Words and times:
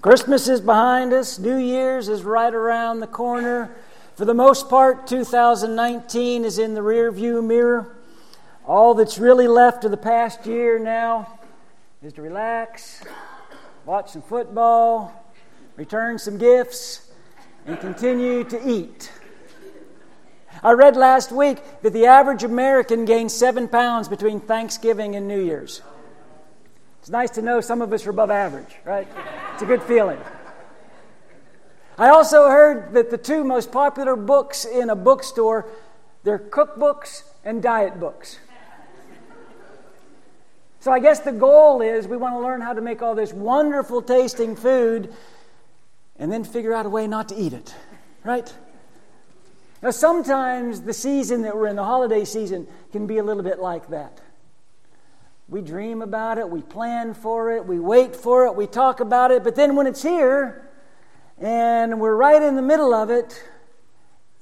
Christmas 0.00 0.46
is 0.46 0.60
behind 0.60 1.12
us, 1.12 1.40
New 1.40 1.56
Year's 1.56 2.08
is 2.08 2.22
right 2.22 2.54
around 2.54 3.00
the 3.00 3.08
corner. 3.08 3.74
For 4.14 4.24
the 4.24 4.34
most 4.34 4.68
part, 4.68 5.08
2019 5.08 6.44
is 6.44 6.60
in 6.60 6.74
the 6.74 6.82
rearview 6.82 7.44
mirror. 7.44 7.96
All 8.64 8.94
that's 8.94 9.18
really 9.18 9.48
left 9.48 9.84
of 9.84 9.90
the 9.90 9.96
past 9.96 10.46
year 10.46 10.78
now 10.78 11.40
is 12.00 12.12
to 12.12 12.22
relax, 12.22 13.02
watch 13.86 14.10
some 14.10 14.22
football, 14.22 15.12
return 15.74 16.16
some 16.16 16.38
gifts, 16.38 17.10
and 17.66 17.80
continue 17.80 18.44
to 18.44 18.70
eat. 18.70 19.10
I 20.62 20.72
read 20.72 20.96
last 20.96 21.32
week 21.32 21.58
that 21.82 21.92
the 21.92 22.06
average 22.06 22.44
American 22.44 23.04
gains 23.04 23.34
seven 23.34 23.66
pounds 23.66 24.08
between 24.08 24.38
Thanksgiving 24.38 25.16
and 25.16 25.26
New 25.26 25.40
Year's. 25.40 25.82
It's 27.00 27.10
nice 27.10 27.30
to 27.30 27.42
know 27.42 27.60
some 27.60 27.82
of 27.82 27.92
us 27.92 28.06
are 28.06 28.10
above 28.10 28.30
average, 28.30 28.76
right? 28.84 29.08
It's 29.54 29.62
a 29.62 29.66
good 29.66 29.82
feeling. 29.82 30.18
I 31.96 32.10
also 32.10 32.48
heard 32.48 32.92
that 32.94 33.10
the 33.10 33.18
two 33.18 33.42
most 33.42 33.72
popular 33.72 34.14
books 34.14 34.64
in 34.64 34.90
a 34.90 34.96
bookstore, 34.96 35.66
they're 36.22 36.38
cookbooks 36.38 37.22
and 37.44 37.62
diet 37.62 37.98
books. 37.98 38.38
So 40.80 40.92
I 40.92 41.00
guess 41.00 41.20
the 41.20 41.32
goal 41.32 41.80
is 41.80 42.06
we 42.06 42.16
want 42.16 42.34
to 42.34 42.38
learn 42.38 42.60
how 42.60 42.72
to 42.72 42.80
make 42.80 43.02
all 43.02 43.14
this 43.14 43.32
wonderful 43.32 44.00
tasting 44.00 44.54
food 44.54 45.12
and 46.18 46.30
then 46.30 46.44
figure 46.44 46.72
out 46.72 46.86
a 46.86 46.88
way 46.88 47.08
not 47.08 47.28
to 47.30 47.36
eat 47.36 47.52
it, 47.52 47.74
right? 48.24 48.52
Now, 49.82 49.90
sometimes 49.90 50.82
the 50.82 50.92
season 50.92 51.42
that 51.42 51.56
we're 51.56 51.68
in, 51.68 51.76
the 51.76 51.84
holiday 51.84 52.24
season, 52.24 52.66
can 52.92 53.06
be 53.06 53.18
a 53.18 53.22
little 53.22 53.42
bit 53.42 53.60
like 53.60 53.88
that. 53.90 54.20
We 55.48 55.62
dream 55.62 56.02
about 56.02 56.36
it, 56.36 56.48
we 56.50 56.60
plan 56.60 57.14
for 57.14 57.50
it, 57.52 57.64
we 57.64 57.78
wait 57.78 58.14
for 58.14 58.44
it, 58.44 58.54
we 58.54 58.66
talk 58.66 59.00
about 59.00 59.30
it, 59.30 59.42
but 59.42 59.54
then 59.54 59.76
when 59.76 59.86
it's 59.86 60.02
here 60.02 60.68
and 61.38 61.98
we're 61.98 62.16
right 62.16 62.42
in 62.42 62.54
the 62.54 62.62
middle 62.62 62.92
of 62.92 63.08
it, 63.08 63.42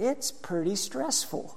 it's 0.00 0.33
pretty 0.33 0.75
stressful. 0.75 1.56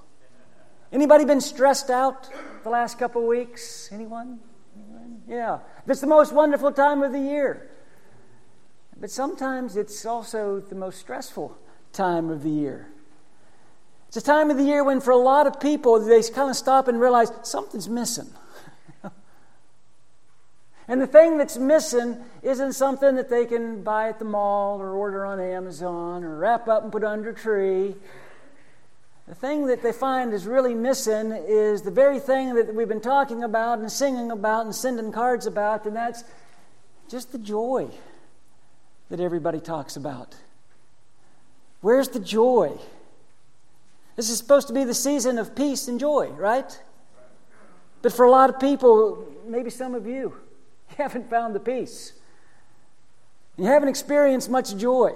Anybody 0.92 1.26
been 1.26 1.42
stressed 1.42 1.90
out 1.90 2.30
the 2.64 2.70
last 2.70 3.00
couple 3.00 3.26
weeks? 3.26 3.90
Anyone? 3.92 4.40
Anyone? 4.76 5.22
Yeah. 5.28 5.60
It's 5.88 6.02
the 6.02 6.08
most 6.08 6.32
wonderful 6.32 6.72
time 6.72 7.02
of 7.02 7.12
the 7.12 7.20
year. 7.20 7.72
But 9.00 9.10
sometimes 9.10 9.78
it's 9.78 10.06
also 10.06 10.60
the 10.60 10.76
most 10.76 11.00
stressful 11.00 11.58
time 11.92 12.30
of 12.30 12.44
the 12.44 12.50
year. 12.50 12.92
It's 14.08 14.18
a 14.18 14.22
time 14.22 14.50
of 14.50 14.58
the 14.58 14.64
year 14.64 14.84
when, 14.84 15.02
for 15.02 15.12
a 15.12 15.18
lot 15.18 15.48
of 15.48 15.60
people, 15.60 16.00
they 16.00 16.22
kind 16.24 16.50
of 16.50 16.56
stop 16.56 16.88
and 16.88 17.00
realize 17.00 17.32
something's 17.44 17.88
missing. 17.88 18.30
And 20.90 21.00
the 21.00 21.08
thing 21.08 21.38
that's 21.38 21.56
missing 21.56 22.18
isn't 22.42 22.74
something 22.74 23.16
that 23.16 23.30
they 23.30 23.46
can 23.46 23.84
buy 23.84 24.10
at 24.10 24.18
the 24.18 24.26
mall 24.26 24.82
or 24.82 24.90
order 24.90 25.24
on 25.24 25.40
Amazon 25.40 26.24
or 26.24 26.40
wrap 26.40 26.68
up 26.68 26.82
and 26.82 26.92
put 26.92 27.04
under 27.04 27.30
a 27.30 27.36
tree. 27.36 27.96
The 29.28 29.36
thing 29.36 29.68
that 29.68 29.84
they 29.84 29.92
find 29.92 30.34
is 30.34 30.48
really 30.48 30.74
missing 30.74 31.32
is 31.32 31.84
the 31.84 31.92
very 31.92 32.20
thing 32.20 32.56
that 32.56 32.74
we've 32.74 32.88
been 32.88 33.02
talking 33.02 33.44
about 33.44 33.78
and 33.78 33.92
singing 33.92 34.32
about 34.32 34.66
and 34.66 34.74
sending 34.74 35.12
cards 35.12 35.46
about, 35.46 35.86
and 35.86 35.96
that's 35.96 36.24
just 37.08 37.32
the 37.32 37.38
joy 37.38 37.88
that 39.10 39.20
everybody 39.20 39.60
talks 39.60 39.96
about. 39.96 40.36
Where's 41.82 42.10
the 42.10 42.20
joy? 42.20 42.80
This 44.16 44.32
is 44.32 44.40
supposed 44.40 44.68
to 44.70 44.74
be 44.74 44.86
the 44.86 44.96
season 44.96 45.38
of 45.38 45.56
peace 45.56 45.88
and 45.88 46.00
joy, 46.00 46.30
right? 46.30 46.82
But 48.02 48.12
for 48.12 48.26
a 48.26 48.32
lot 48.32 48.50
of 48.50 48.60
people, 48.60 49.28
maybe 49.46 49.70
some 49.70 49.94
of 49.94 50.08
you, 50.08 50.34
you 50.90 50.96
haven't 50.98 51.30
found 51.30 51.56
the 51.56 51.60
peace. 51.60 52.14
You 53.58 53.66
haven't 53.66 53.90
experienced 53.90 54.50
much 54.50 54.76
joy. 54.78 55.12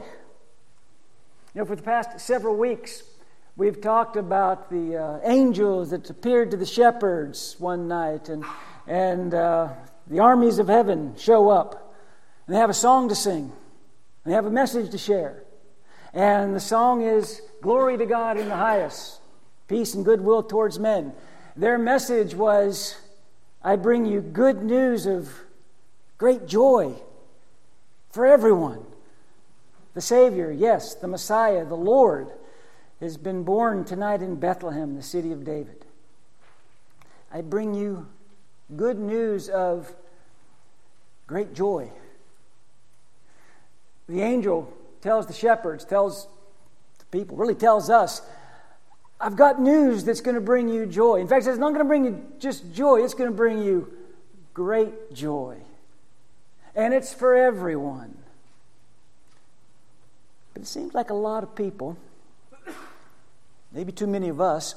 You 1.53 1.61
know, 1.61 1.65
for 1.65 1.75
the 1.75 1.83
past 1.83 2.19
several 2.19 2.55
weeks, 2.55 3.03
we've 3.55 3.80
talked 3.80 4.15
about 4.15 4.69
the 4.69 4.97
uh, 4.97 5.19
angels 5.23 5.92
that 5.92 6.09
appeared 6.09 6.52
to 6.52 6.58
the 6.58 6.65
shepherds 6.65 7.55
one 7.59 7.87
night, 7.87 8.27
and, 8.30 8.43
and 8.87 9.33
uh, 9.33 9.70
the 10.08 10.20
armies 10.20 10.59
of 10.59 10.67
heaven 10.67 11.15
show 11.17 11.49
up, 11.49 11.95
and 12.48 12.55
they 12.55 12.59
have 12.59 12.69
a 12.69 12.73
song 12.73 13.08
to 13.09 13.15
sing, 13.15 13.52
and 14.23 14.31
they 14.31 14.33
have 14.33 14.45
a 14.45 14.52
message 14.52 14.92
to 14.92 14.98
share. 14.98 15.43
And 16.14 16.55
the 16.55 16.59
song 16.59 17.02
is 17.02 17.42
Glory 17.61 17.98
to 17.98 18.05
God 18.05 18.37
in 18.37 18.49
the 18.49 18.58
highest, 18.58 19.21
peace 19.69 19.93
and 19.93 20.03
goodwill 20.03 20.43
towards 20.43 20.80
men. 20.80 21.14
Their 21.55 21.77
message 21.77 22.36
was 22.36 22.98
I 23.64 23.77
bring 23.77 24.05
you 24.05 24.19
good 24.19 24.64
news 24.64 25.05
of 25.05 25.30
great 26.23 26.48
joy 26.48 26.94
for 28.10 28.26
everyone. 28.26 28.82
The 29.94 30.00
Savior, 30.00 30.50
yes, 30.54 30.95
the 30.95 31.08
Messiah, 31.10 31.66
the 31.66 31.76
Lord, 31.76 32.30
has 33.02 33.17
been 33.17 33.44
born 33.44 33.84
tonight 33.84 34.22
in 34.22 34.38
Bethlehem, 34.38 34.95
the 34.95 35.04
city 35.04 35.34
of 35.34 35.44
David. 35.44 35.84
I 37.30 37.42
bring 37.42 37.73
you 37.73 38.08
good 38.73 39.00
news 39.00 39.50
of 39.50 39.94
great 41.28 41.54
joy. 41.54 41.92
The 44.08 44.22
angel 44.22 44.73
tells 45.02 45.28
the 45.28 45.34
shepherds, 45.34 45.84
tells 45.84 46.30
the 47.00 47.05
people, 47.11 47.36
really 47.36 47.54
tells 47.54 47.90
us, 47.90 48.22
I've 49.20 49.36
got 49.36 49.60
news 49.60 50.05
that's 50.05 50.22
going 50.22 50.36
to 50.36 50.42
bring 50.42 50.70
you 50.70 50.86
joy. 50.86 51.20
In 51.20 51.28
fact, 51.28 51.45
it's 51.48 51.58
not 51.58 51.72
going 51.72 51.80
to 51.80 51.84
bring 51.84 52.05
you 52.05 52.23
just 52.40 52.73
joy, 52.73 53.04
it's 53.04 53.14
going 53.14 53.30
to 53.30 53.36
bring 53.36 53.61
you 53.61 53.92
great 54.54 55.14
joy. 55.14 55.58
And 56.76 56.94
it's 56.94 57.14
for 57.14 57.36
everyone. 57.36 58.17
But 60.54 60.64
it 60.64 60.66
seems 60.66 60.94
like 60.94 61.10
a 61.10 61.16
lot 61.16 61.44
of 61.44 61.56
people, 61.56 61.98
maybe 63.72 63.92
too 63.92 64.08
many 64.08 64.30
of 64.30 64.42
us, 64.42 64.76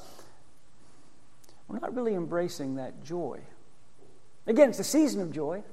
we're 1.67 1.79
not 1.79 1.95
really 1.95 2.15
embracing 2.15 2.75
that 2.75 3.03
joy. 3.03 3.39
Again, 4.45 4.69
it's 4.69 4.77
the 4.77 4.83
season 4.83 5.21
of 5.21 5.31
joy. 5.31 5.63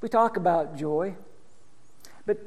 We 0.00 0.08
talk 0.08 0.36
about 0.36 0.76
joy. 0.76 1.14
But 2.26 2.38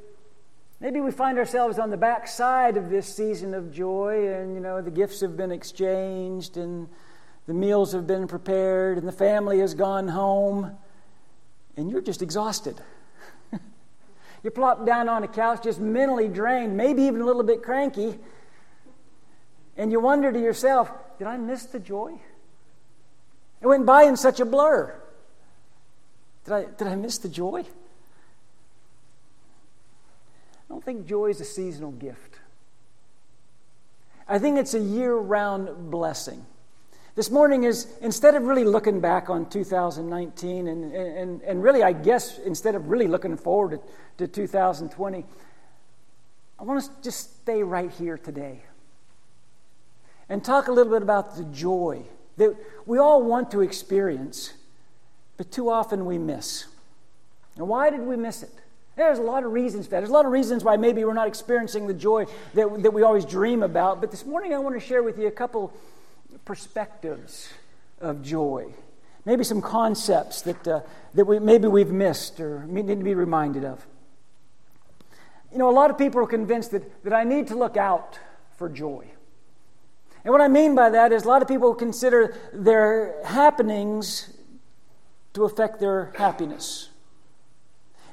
Maybe 0.81 0.99
we 0.99 1.11
find 1.11 1.37
ourselves 1.37 1.79
on 1.79 1.89
the 1.89 1.97
back 1.97 2.27
side 2.27 2.75
of 2.75 2.89
this 2.89 3.07
season 3.07 3.53
of 3.53 3.71
joy, 3.71 4.27
and 4.33 4.53
you 4.53 4.59
know, 4.59 4.81
the 4.81 4.91
gifts 4.91 5.21
have 5.21 5.37
been 5.37 5.51
exchanged, 5.51 6.57
and 6.57 6.89
the 7.47 7.53
meals 7.53 7.93
have 7.93 8.05
been 8.05 8.27
prepared, 8.27 8.97
and 8.97 9.07
the 9.07 9.13
family 9.13 9.59
has 9.59 9.73
gone 9.73 10.09
home, 10.09 10.77
and 11.77 11.89
you're 11.89 12.01
just 12.01 12.21
exhausted. 12.21 12.79
you're 14.43 14.51
plopped 14.51 14.85
down 14.85 15.09
on 15.09 15.23
a 15.23 15.27
couch, 15.27 15.63
just 15.63 15.79
mentally 15.79 16.27
drained, 16.27 16.75
maybe 16.75 17.03
even 17.03 17.21
a 17.21 17.25
little 17.25 17.43
bit 17.43 17.63
cranky, 17.63 18.17
and 19.77 19.91
you 19.91 19.99
wonder 19.99 20.31
to 20.31 20.39
yourself, 20.39 20.91
did 21.17 21.27
I 21.27 21.37
miss 21.37 21.65
the 21.65 21.79
joy? 21.79 22.13
It 23.61 23.67
went 23.67 23.85
by 23.85 24.03
in 24.03 24.15
such 24.15 24.39
a 24.39 24.45
blur. 24.45 24.95
Did 26.45 26.53
I, 26.53 26.65
did 26.65 26.87
I 26.87 26.95
miss 26.95 27.17
the 27.17 27.29
joy? 27.29 27.65
I 30.53 30.69
don't 30.69 30.83
think 30.83 31.05
joy 31.05 31.27
is 31.27 31.41
a 31.41 31.45
seasonal 31.45 31.91
gift. 31.91 32.39
I 34.27 34.39
think 34.39 34.57
it's 34.57 34.73
a 34.73 34.79
year 34.79 35.15
round 35.15 35.91
blessing. 35.91 36.45
This 37.15 37.31
morning 37.31 37.63
is, 37.63 37.87
instead 38.01 38.35
of 38.35 38.43
really 38.43 38.65
looking 38.65 38.99
back 38.99 39.29
on 39.29 39.49
2019, 39.49 40.67
and, 40.67 40.93
and, 40.93 41.41
and 41.43 41.63
really, 41.63 41.81
I 41.81 41.93
guess, 41.93 42.39
instead 42.39 42.75
of 42.75 42.89
really 42.89 43.07
looking 43.07 43.37
forward 43.37 43.79
to, 44.17 44.27
to 44.27 44.33
2020, 44.33 45.25
I 46.59 46.63
want 46.63 46.83
to 46.83 46.89
just 47.01 47.41
stay 47.41 47.63
right 47.63 47.89
here 47.89 48.17
today 48.17 48.63
and 50.27 50.43
talk 50.43 50.67
a 50.67 50.73
little 50.73 50.91
bit 50.91 51.03
about 51.03 51.37
the 51.37 51.45
joy 51.45 52.03
that 52.35 52.53
we 52.85 52.97
all 52.97 53.23
want 53.23 53.49
to 53.51 53.61
experience, 53.61 54.51
but 55.37 55.49
too 55.53 55.69
often 55.69 56.05
we 56.05 56.17
miss. 56.17 56.65
And 57.55 57.69
why 57.69 57.91
did 57.91 58.01
we 58.01 58.17
miss 58.17 58.43
it? 58.43 58.51
There's 58.97 59.19
a 59.19 59.23
lot 59.23 59.45
of 59.45 59.53
reasons 59.53 59.85
for 59.85 59.91
that. 59.91 59.99
There's 60.01 60.09
a 60.09 60.13
lot 60.13 60.25
of 60.25 60.33
reasons 60.33 60.65
why 60.65 60.75
maybe 60.75 61.05
we're 61.05 61.13
not 61.13 61.29
experiencing 61.29 61.87
the 61.87 61.93
joy 61.93 62.25
that, 62.55 62.83
that 62.83 62.91
we 62.91 63.03
always 63.03 63.23
dream 63.23 63.63
about. 63.63 64.01
But 64.01 64.11
this 64.11 64.25
morning 64.25 64.53
I 64.53 64.57
want 64.57 64.75
to 64.75 64.85
share 64.85 65.01
with 65.01 65.17
you 65.17 65.27
a 65.27 65.31
couple 65.31 65.73
perspectives 66.45 67.49
of 67.99 68.21
joy. 68.21 68.73
Maybe 69.25 69.43
some 69.43 69.61
concepts 69.61 70.43
that, 70.43 70.67
uh, 70.67 70.81
that 71.15 71.25
we, 71.25 71.39
maybe 71.39 71.67
we've 71.67 71.91
missed 71.91 72.39
or 72.39 72.63
need 72.67 72.87
to 72.87 72.95
be 72.95 73.15
reminded 73.15 73.65
of. 73.65 73.85
You 75.51 75.57
know, 75.57 75.69
a 75.69 75.71
lot 75.71 75.89
of 75.89 75.97
people 75.97 76.21
are 76.21 76.27
convinced 76.27 76.71
that, 76.71 77.03
that 77.03 77.13
I 77.13 77.23
need 77.23 77.47
to 77.47 77.55
look 77.55 77.75
out 77.75 78.19
for 78.57 78.69
joy. 78.69 79.07
And 80.23 80.31
what 80.31 80.41
I 80.41 80.47
mean 80.47 80.75
by 80.75 80.89
that 80.89 81.11
is 81.11 81.23
a 81.23 81.27
lot 81.27 81.41
of 81.41 81.47
people 81.47 81.73
consider 81.73 82.35
their 82.53 83.23
happenings 83.23 84.31
to 85.33 85.45
affect 85.45 85.79
their 85.79 86.13
happiness. 86.17 86.89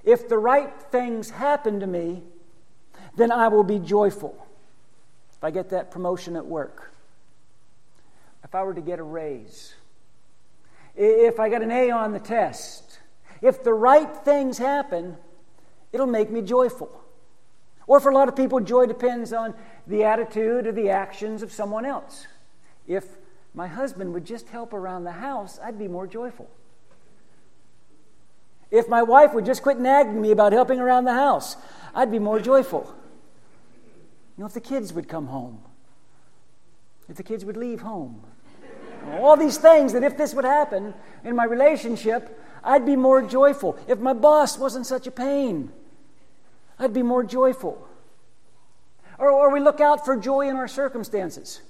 If 0.05 0.29
the 0.29 0.39
right 0.39 0.73
things 0.91 1.31
happen 1.31 1.81
to 1.81 1.87
me, 1.87 2.23
then 3.17 3.31
I 3.31 3.49
will 3.49 3.65
be 3.65 3.79
joyful. 3.79 4.47
If 5.37 5.45
I 5.45 5.51
get 5.51 5.71
that 5.71 5.91
promotion 5.91 6.37
at 6.37 6.47
work, 6.47 6.92
if 8.45 8.55
I 8.55 8.63
were 8.63 8.75
to 8.75 8.81
get 8.81 8.99
a 8.99 9.03
raise, 9.03 9.75
if 10.95 11.41
I 11.41 11.49
got 11.49 11.63
an 11.63 11.71
A 11.71 11.91
on 11.91 12.13
the 12.13 12.21
test, 12.21 12.99
if 13.41 13.65
the 13.65 13.75
right 13.75 14.15
things 14.19 14.59
happen, 14.59 15.17
it'll 15.93 16.07
make 16.07 16.31
me 16.31 16.43
joyful. 16.43 17.03
Or 17.87 17.99
for 18.01 18.11
a 18.11 18.15
lot 18.15 18.29
of 18.29 18.37
people, 18.37 18.61
joy 18.61 18.87
depends 18.87 19.33
on 19.33 19.55
the 19.87 20.05
attitude 20.05 20.67
or 20.67 20.73
the 20.73 20.91
actions 20.91 21.43
of 21.43 21.51
someone 21.53 21.85
else. 21.85 22.27
If 22.87 23.05
my 23.55 23.67
husband 23.67 24.13
would 24.15 24.25
just 24.25 24.49
help 24.49 24.73
around 24.73 25.05
the 25.05 25.13
house, 25.13 25.59
I'd 25.63 25.79
be 25.79 25.89
more 25.89 26.07
joyful. 26.07 26.49
If 28.71 28.89
my 28.89 29.03
wife 29.03 29.35
would 29.35 29.45
just 29.45 29.63
quit 29.63 29.79
nagging 29.79 30.21
me 30.21 30.31
about 30.31 30.53
helping 30.53 30.81
around 30.81 31.05
the 31.05 31.13
house, 31.13 31.57
I'd 31.95 32.11
be 32.11 32.19
more 32.19 32.41
joyful. 32.41 32.95
You 34.37 34.43
know, 34.43 34.47
if 34.47 34.55
the 34.55 34.61
kids 34.61 34.95
would 34.95 35.09
come 35.09 35.27
home, 35.27 35.61
if 37.09 37.17
the 37.17 37.23
kids 37.23 37.45
would 37.45 37.57
leave 37.57 37.83
home, 37.83 38.25
all 39.21 39.37
these 39.37 39.59
things 39.59 39.93
that 39.93 40.03
if 40.03 40.17
this 40.17 40.35
would 40.35 40.45
happen 40.45 40.95
in 41.25 41.37
my 41.37 41.45
relationship, 41.45 42.39
I'd 42.65 42.87
be 42.87 42.97
more 42.97 43.23
joyful. 43.23 43.79
If 43.89 43.99
my 43.99 44.13
boss 44.13 44.59
wasn't 44.59 44.87
such 44.87 45.07
a 45.07 45.11
pain, 45.11 45.73
I'd 46.79 46.93
be 46.93 47.03
more 47.03 47.25
joyful. 47.25 47.89
Or, 49.19 49.31
or 49.31 49.53
we 49.53 49.61
look 49.61 49.81
out 49.81 50.05
for 50.05 50.17
joy 50.17 50.49
in 50.49 50.57
our 50.57 50.69
circumstances. 50.69 51.61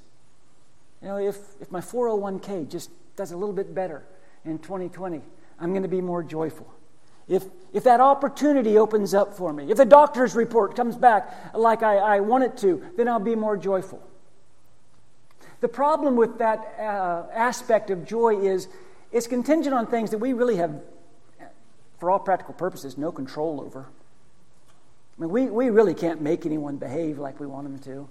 You 1.01 1.09
know, 1.09 1.17
if, 1.19 1.37
if 1.61 1.71
my 1.71 1.81
401k 1.81 2.71
just 2.71 2.91
does 3.17 3.33
a 3.33 3.37
little 3.37 3.55
bit 3.55 3.75
better 3.75 4.05
in 4.45 4.59
2020, 4.59 5.21
I'm 5.59 5.71
going 5.71 5.83
to 5.83 5.89
be 5.89 6.01
more 6.01 6.23
joyful. 6.23 6.73
If, 7.29 7.45
if 7.73 7.85
that 7.85 8.01
opportunity 8.01 8.79
opens 8.79 9.15
up 9.15 9.37
for 9.37 9.53
me, 9.53 9.71
if 9.71 9.77
the 9.77 9.85
doctor's 9.85 10.35
report 10.35 10.77
comes 10.77 10.97
back 10.97 11.55
like 11.55 11.83
I, 11.83 11.97
I 11.97 12.21
want 12.21 12.45
it 12.45 12.57
to, 12.59 12.83
then 12.97 13.09
I'll 13.09 13.21
be 13.21 13.37
more 13.37 13.57
joyful. 13.57 14.03
The 15.63 15.69
problem 15.69 16.17
with 16.17 16.39
that 16.39 16.75
uh, 16.77 17.23
aspect 17.33 17.91
of 17.91 18.05
joy 18.05 18.41
is 18.41 18.67
it's 19.13 19.29
contingent 19.29 19.73
on 19.73 19.87
things 19.87 20.11
that 20.11 20.19
we 20.19 20.33
really 20.33 20.57
have, 20.57 20.83
for 22.01 22.11
all 22.11 22.19
practical 22.19 22.53
purposes, 22.53 22.99
no 22.99 23.13
control 23.13 23.61
over. 23.61 23.87
I 25.17 25.21
mean, 25.21 25.31
we, 25.31 25.45
we 25.47 25.71
really 25.71 25.95
can't 25.95 26.21
make 26.21 26.47
anyone 26.47 26.79
behave 26.79 27.21
like 27.21 27.39
we 27.39 27.47
want 27.47 27.63
them 27.63 27.79
to. 27.79 28.09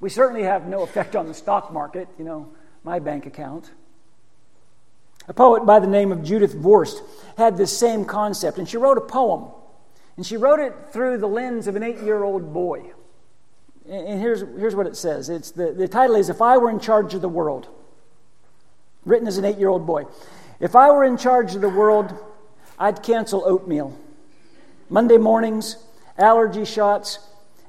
We 0.00 0.10
certainly 0.10 0.42
have 0.42 0.66
no 0.66 0.82
effect 0.82 1.14
on 1.14 1.28
the 1.28 1.34
stock 1.34 1.72
market, 1.72 2.08
you 2.18 2.24
know, 2.24 2.48
my 2.82 2.98
bank 2.98 3.26
account. 3.26 3.70
A 5.28 5.32
poet 5.32 5.64
by 5.64 5.78
the 5.78 5.86
name 5.86 6.10
of 6.10 6.24
Judith 6.24 6.56
Viorst 6.56 7.00
had 7.38 7.56
this 7.56 7.78
same 7.78 8.04
concept, 8.04 8.58
and 8.58 8.68
she 8.68 8.76
wrote 8.76 8.98
a 8.98 9.02
poem. 9.02 9.52
And 10.16 10.26
she 10.26 10.36
wrote 10.36 10.58
it 10.58 10.74
through 10.92 11.18
the 11.18 11.28
lens 11.28 11.68
of 11.68 11.76
an 11.76 11.84
eight 11.84 12.00
year 12.00 12.24
old 12.24 12.52
boy. 12.52 12.90
And 13.88 14.20
here's, 14.20 14.40
here's 14.40 14.74
what 14.74 14.86
it 14.86 14.96
says 14.96 15.28
it's 15.28 15.50
the, 15.50 15.72
the 15.72 15.88
title 15.88 16.16
is 16.16 16.28
If 16.28 16.40
I 16.40 16.56
Were 16.58 16.70
in 16.70 16.80
Charge 16.80 17.14
of 17.14 17.20
the 17.20 17.28
World, 17.28 17.68
written 19.04 19.26
as 19.26 19.38
an 19.38 19.44
eight 19.44 19.58
year 19.58 19.68
old 19.68 19.86
boy. 19.86 20.04
If 20.60 20.76
I 20.76 20.90
were 20.90 21.04
in 21.04 21.16
charge 21.16 21.54
of 21.54 21.60
the 21.60 21.68
world, 21.68 22.14
I'd 22.78 23.02
cancel 23.02 23.42
oatmeal, 23.44 23.98
Monday 24.88 25.18
mornings, 25.18 25.76
allergy 26.16 26.64
shots, 26.64 27.18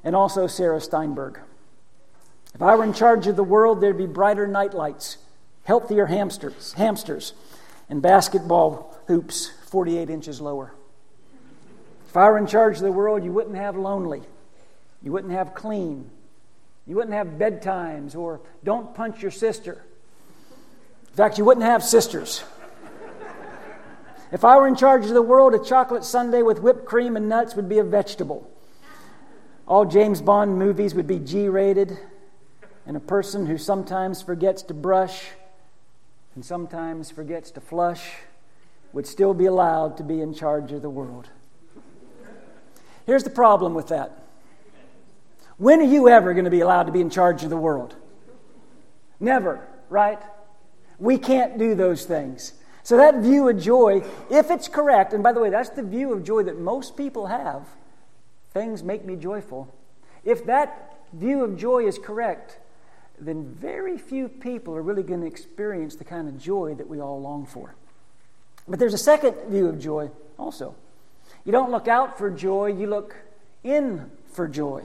and 0.04 0.14
also 0.14 0.46
Sarah 0.46 0.80
Steinberg. 0.80 1.40
If 2.54 2.62
I 2.62 2.76
were 2.76 2.84
in 2.84 2.92
charge 2.92 3.26
of 3.26 3.34
the 3.34 3.42
world, 3.42 3.80
there'd 3.80 3.98
be 3.98 4.06
brighter 4.06 4.46
nightlights, 4.46 5.18
healthier 5.64 6.06
hamsters, 6.06 6.74
hamsters, 6.74 7.32
and 7.88 8.00
basketball 8.00 8.96
hoops 9.08 9.50
48 9.66 10.08
inches 10.08 10.40
lower. 10.40 10.72
If 12.08 12.16
I 12.16 12.30
were 12.30 12.38
in 12.38 12.46
charge 12.46 12.76
of 12.76 12.82
the 12.82 12.92
world, 12.92 13.24
you 13.24 13.32
wouldn't 13.32 13.56
have 13.56 13.76
lonely. 13.76 14.22
You 15.04 15.12
wouldn't 15.12 15.32
have 15.34 15.54
clean. 15.54 16.10
You 16.86 16.96
wouldn't 16.96 17.14
have 17.14 17.38
bedtimes 17.38 18.16
or 18.16 18.40
don't 18.64 18.94
punch 18.94 19.22
your 19.22 19.30
sister. 19.30 19.84
In 21.10 21.14
fact, 21.14 21.38
you 21.38 21.44
wouldn't 21.44 21.66
have 21.66 21.84
sisters. 21.84 22.42
If 24.32 24.44
I 24.44 24.56
were 24.56 24.66
in 24.66 24.74
charge 24.74 25.04
of 25.04 25.10
the 25.10 25.22
world, 25.22 25.54
a 25.54 25.62
chocolate 25.62 26.04
sundae 26.04 26.42
with 26.42 26.60
whipped 26.60 26.86
cream 26.86 27.16
and 27.16 27.28
nuts 27.28 27.54
would 27.54 27.68
be 27.68 27.78
a 27.78 27.84
vegetable. 27.84 28.50
All 29.68 29.84
James 29.84 30.20
Bond 30.20 30.58
movies 30.58 30.94
would 30.94 31.06
be 31.06 31.18
G 31.18 31.48
rated, 31.48 31.96
and 32.86 32.96
a 32.96 33.00
person 33.00 33.46
who 33.46 33.56
sometimes 33.56 34.22
forgets 34.22 34.62
to 34.64 34.74
brush 34.74 35.26
and 36.34 36.44
sometimes 36.44 37.10
forgets 37.10 37.50
to 37.52 37.60
flush 37.60 38.10
would 38.92 39.06
still 39.06 39.34
be 39.34 39.46
allowed 39.46 39.96
to 39.98 40.02
be 40.02 40.20
in 40.20 40.34
charge 40.34 40.72
of 40.72 40.82
the 40.82 40.90
world. 40.90 41.28
Here's 43.06 43.24
the 43.24 43.30
problem 43.30 43.74
with 43.74 43.88
that. 43.88 44.23
When 45.56 45.80
are 45.80 45.84
you 45.84 46.08
ever 46.08 46.32
going 46.32 46.44
to 46.44 46.50
be 46.50 46.60
allowed 46.60 46.84
to 46.84 46.92
be 46.92 47.00
in 47.00 47.10
charge 47.10 47.44
of 47.44 47.50
the 47.50 47.56
world? 47.56 47.94
Never, 49.20 49.66
right? 49.88 50.20
We 50.98 51.18
can't 51.18 51.58
do 51.58 51.74
those 51.74 52.04
things. 52.04 52.54
So, 52.82 52.98
that 52.98 53.16
view 53.20 53.48
of 53.48 53.58
joy, 53.58 54.02
if 54.30 54.50
it's 54.50 54.68
correct, 54.68 55.14
and 55.14 55.22
by 55.22 55.32
the 55.32 55.40
way, 55.40 55.48
that's 55.48 55.70
the 55.70 55.82
view 55.82 56.12
of 56.12 56.22
joy 56.22 56.42
that 56.42 56.58
most 56.58 56.96
people 56.96 57.28
have 57.28 57.66
things 58.52 58.82
make 58.82 59.04
me 59.04 59.16
joyful. 59.16 59.74
If 60.24 60.46
that 60.46 60.96
view 61.12 61.42
of 61.44 61.56
joy 61.56 61.86
is 61.86 61.98
correct, 61.98 62.58
then 63.18 63.44
very 63.46 63.98
few 63.98 64.28
people 64.28 64.74
are 64.74 64.82
really 64.82 65.02
going 65.02 65.20
to 65.20 65.26
experience 65.26 65.96
the 65.96 66.04
kind 66.04 66.28
of 66.28 66.38
joy 66.38 66.74
that 66.74 66.88
we 66.88 67.00
all 67.00 67.20
long 67.20 67.46
for. 67.46 67.74
But 68.66 68.78
there's 68.78 68.94
a 68.94 68.98
second 68.98 69.36
view 69.48 69.68
of 69.68 69.78
joy 69.78 70.10
also. 70.38 70.74
You 71.44 71.52
don't 71.52 71.70
look 71.70 71.88
out 71.88 72.16
for 72.16 72.30
joy, 72.30 72.66
you 72.66 72.86
look 72.86 73.16
in 73.62 74.10
for 74.32 74.48
joy. 74.48 74.84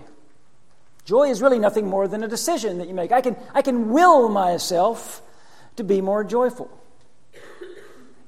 Joy 1.10 1.32
is 1.32 1.42
really 1.42 1.58
nothing 1.58 1.88
more 1.88 2.08
than 2.08 2.22
a 2.22 2.28
decision 2.28 2.78
that 2.78 2.88
you 2.88 2.94
make. 2.94 3.12
I 3.12 3.22
can, 3.22 3.36
I 3.56 3.64
can 3.64 3.90
will 3.90 4.30
myself 4.30 5.24
to 5.78 5.84
be 5.84 6.02
more 6.02 6.24
joyful. 6.24 6.70
You 7.34 7.42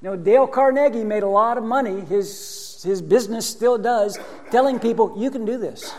know, 0.02 0.16
Dale 0.16 0.48
Carnegie 0.48 1.04
made 1.04 1.22
a 1.22 1.28
lot 1.28 1.58
of 1.58 1.62
money, 1.62 2.00
his, 2.00 2.82
his 2.82 3.00
business 3.00 3.46
still 3.46 3.78
does, 3.78 4.18
telling 4.50 4.80
people, 4.80 5.14
you 5.16 5.30
can 5.30 5.44
do 5.44 5.58
this. 5.58 5.94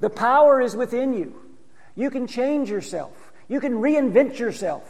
The 0.00 0.10
power 0.10 0.60
is 0.60 0.74
within 0.74 1.14
you. 1.14 1.40
You 1.94 2.10
can 2.10 2.26
change 2.26 2.68
yourself. 2.68 3.12
You 3.46 3.60
can 3.60 3.74
reinvent 3.74 4.40
yourself. 4.40 4.82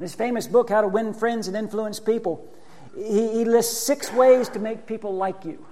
In 0.00 0.04
his 0.04 0.14
famous 0.14 0.46
book, 0.46 0.70
How 0.70 0.80
to 0.80 0.88
Win 0.88 1.12
Friends 1.12 1.46
and 1.46 1.54
Influence 1.54 2.00
People, 2.00 2.50
he, 2.96 3.34
he 3.34 3.44
lists 3.44 3.84
six 3.84 4.10
ways 4.14 4.48
to 4.48 4.60
make 4.60 4.86
people 4.86 5.14
like 5.14 5.44
you, 5.44 5.66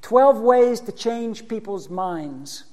12 0.00 0.40
ways 0.40 0.80
to 0.80 0.90
change 0.90 1.46
people's 1.46 1.88
minds, 1.88 2.64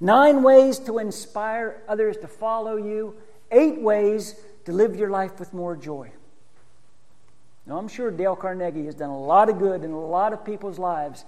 nine 0.00 0.42
ways 0.42 0.78
to 0.80 0.98
inspire 0.98 1.82
others 1.88 2.16
to 2.18 2.28
follow 2.28 2.76
you, 2.76 3.16
eight 3.50 3.80
ways 3.80 4.40
to 4.64 4.72
live 4.72 4.96
your 4.96 5.10
life 5.10 5.38
with 5.38 5.52
more 5.52 5.76
joy. 5.76 6.10
Now, 7.66 7.78
I'm 7.78 7.88
sure 7.88 8.10
Dale 8.10 8.36
Carnegie 8.36 8.84
has 8.86 8.94
done 8.94 9.10
a 9.10 9.18
lot 9.18 9.48
of 9.48 9.58
good 9.58 9.84
in 9.84 9.90
a 9.90 10.00
lot 10.00 10.32
of 10.32 10.44
people's 10.44 10.78
lives. 10.78 11.24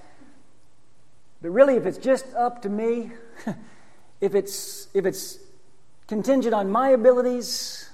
But 1.41 1.51
really, 1.51 1.77
if 1.77 1.87
it's 1.87 1.99
just 1.99 2.27
up 2.35 2.63
to 2.63 2.69
me, 2.69 3.13
if 4.21 4.35
it's, 4.35 4.89
if 4.93 5.07
it's 5.07 5.39
contingent 6.07 6.55
on 6.55 6.71
my 6.71 6.91
abilities 6.91 7.89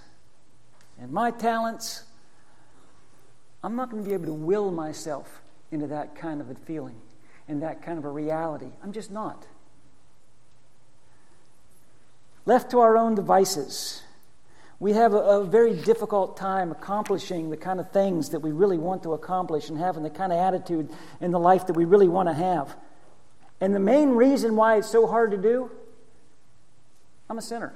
and 1.01 1.13
my 1.13 1.31
talents, 1.31 2.05
I'm 3.63 3.77
not 3.77 3.91
going 3.91 4.03
to 4.03 4.09
be 4.09 4.15
able 4.15 4.27
to 4.27 4.33
will 4.33 4.73
myself 4.73 5.41
into 5.71 5.87
that 5.89 6.17
kind 6.17 6.41
of 6.41 6.51
a 6.51 6.55
feeling 6.55 6.97
and 7.49 7.63
that 7.63 7.83
kind 7.83 7.99
of 7.99 8.05
a 8.05 8.11
reality. 8.11 8.71
I'm 8.83 8.93
just 8.93 9.11
not. 9.11 9.47
Left 12.45 12.71
to 12.73 12.81
our 12.81 12.97
own 12.97 13.15
devices, 13.15 14.03
we 14.81 14.95
have 14.95 15.15
a, 15.15 15.19
a, 15.19 15.45
very 15.45 15.75
difficult 15.75 16.37
time 16.37 16.73
accomplishing 16.73 17.51
the 17.51 17.57
kind 17.57 17.79
of 17.79 17.93
things 17.93 18.31
that 18.31 18.41
we 18.41 18.51
really 18.51 18.79
want 18.79 19.05
to 19.05 19.13
accomplish 19.13 19.69
and 19.69 19.79
having 19.79 20.03
the 20.03 20.11
kind 20.11 20.33
of 20.33 20.39
attitude 20.39 20.91
in 21.21 21.31
the 21.31 21.39
life 21.39 21.69
that 21.69 21.77
we 21.77 21.85
really 21.85 22.09
want 22.09 22.29
to 22.29 22.33
have. 22.33 22.75
And 23.61 23.73
the 23.73 23.81
main 23.81 24.11
reason 24.11 24.57
why 24.57 24.79
it's 24.79 24.91
so 24.91 25.07
hard 25.07 25.31
to 25.31 25.37
do, 25.37 25.71
I'm 27.31 27.39
a 27.39 27.43
sinner. 27.43 27.75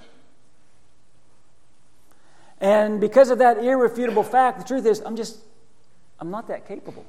And 2.60 3.00
because 3.00 3.30
of 3.30 3.38
that 3.38 3.58
irrefutable 3.58 4.24
fact, 4.24 4.58
the 4.58 4.64
truth 4.64 4.84
is, 4.84 5.00
I'm 5.00 5.14
just, 5.14 5.38
I'm 6.18 6.32
not 6.32 6.48
that 6.48 6.66
capable. 6.66 7.04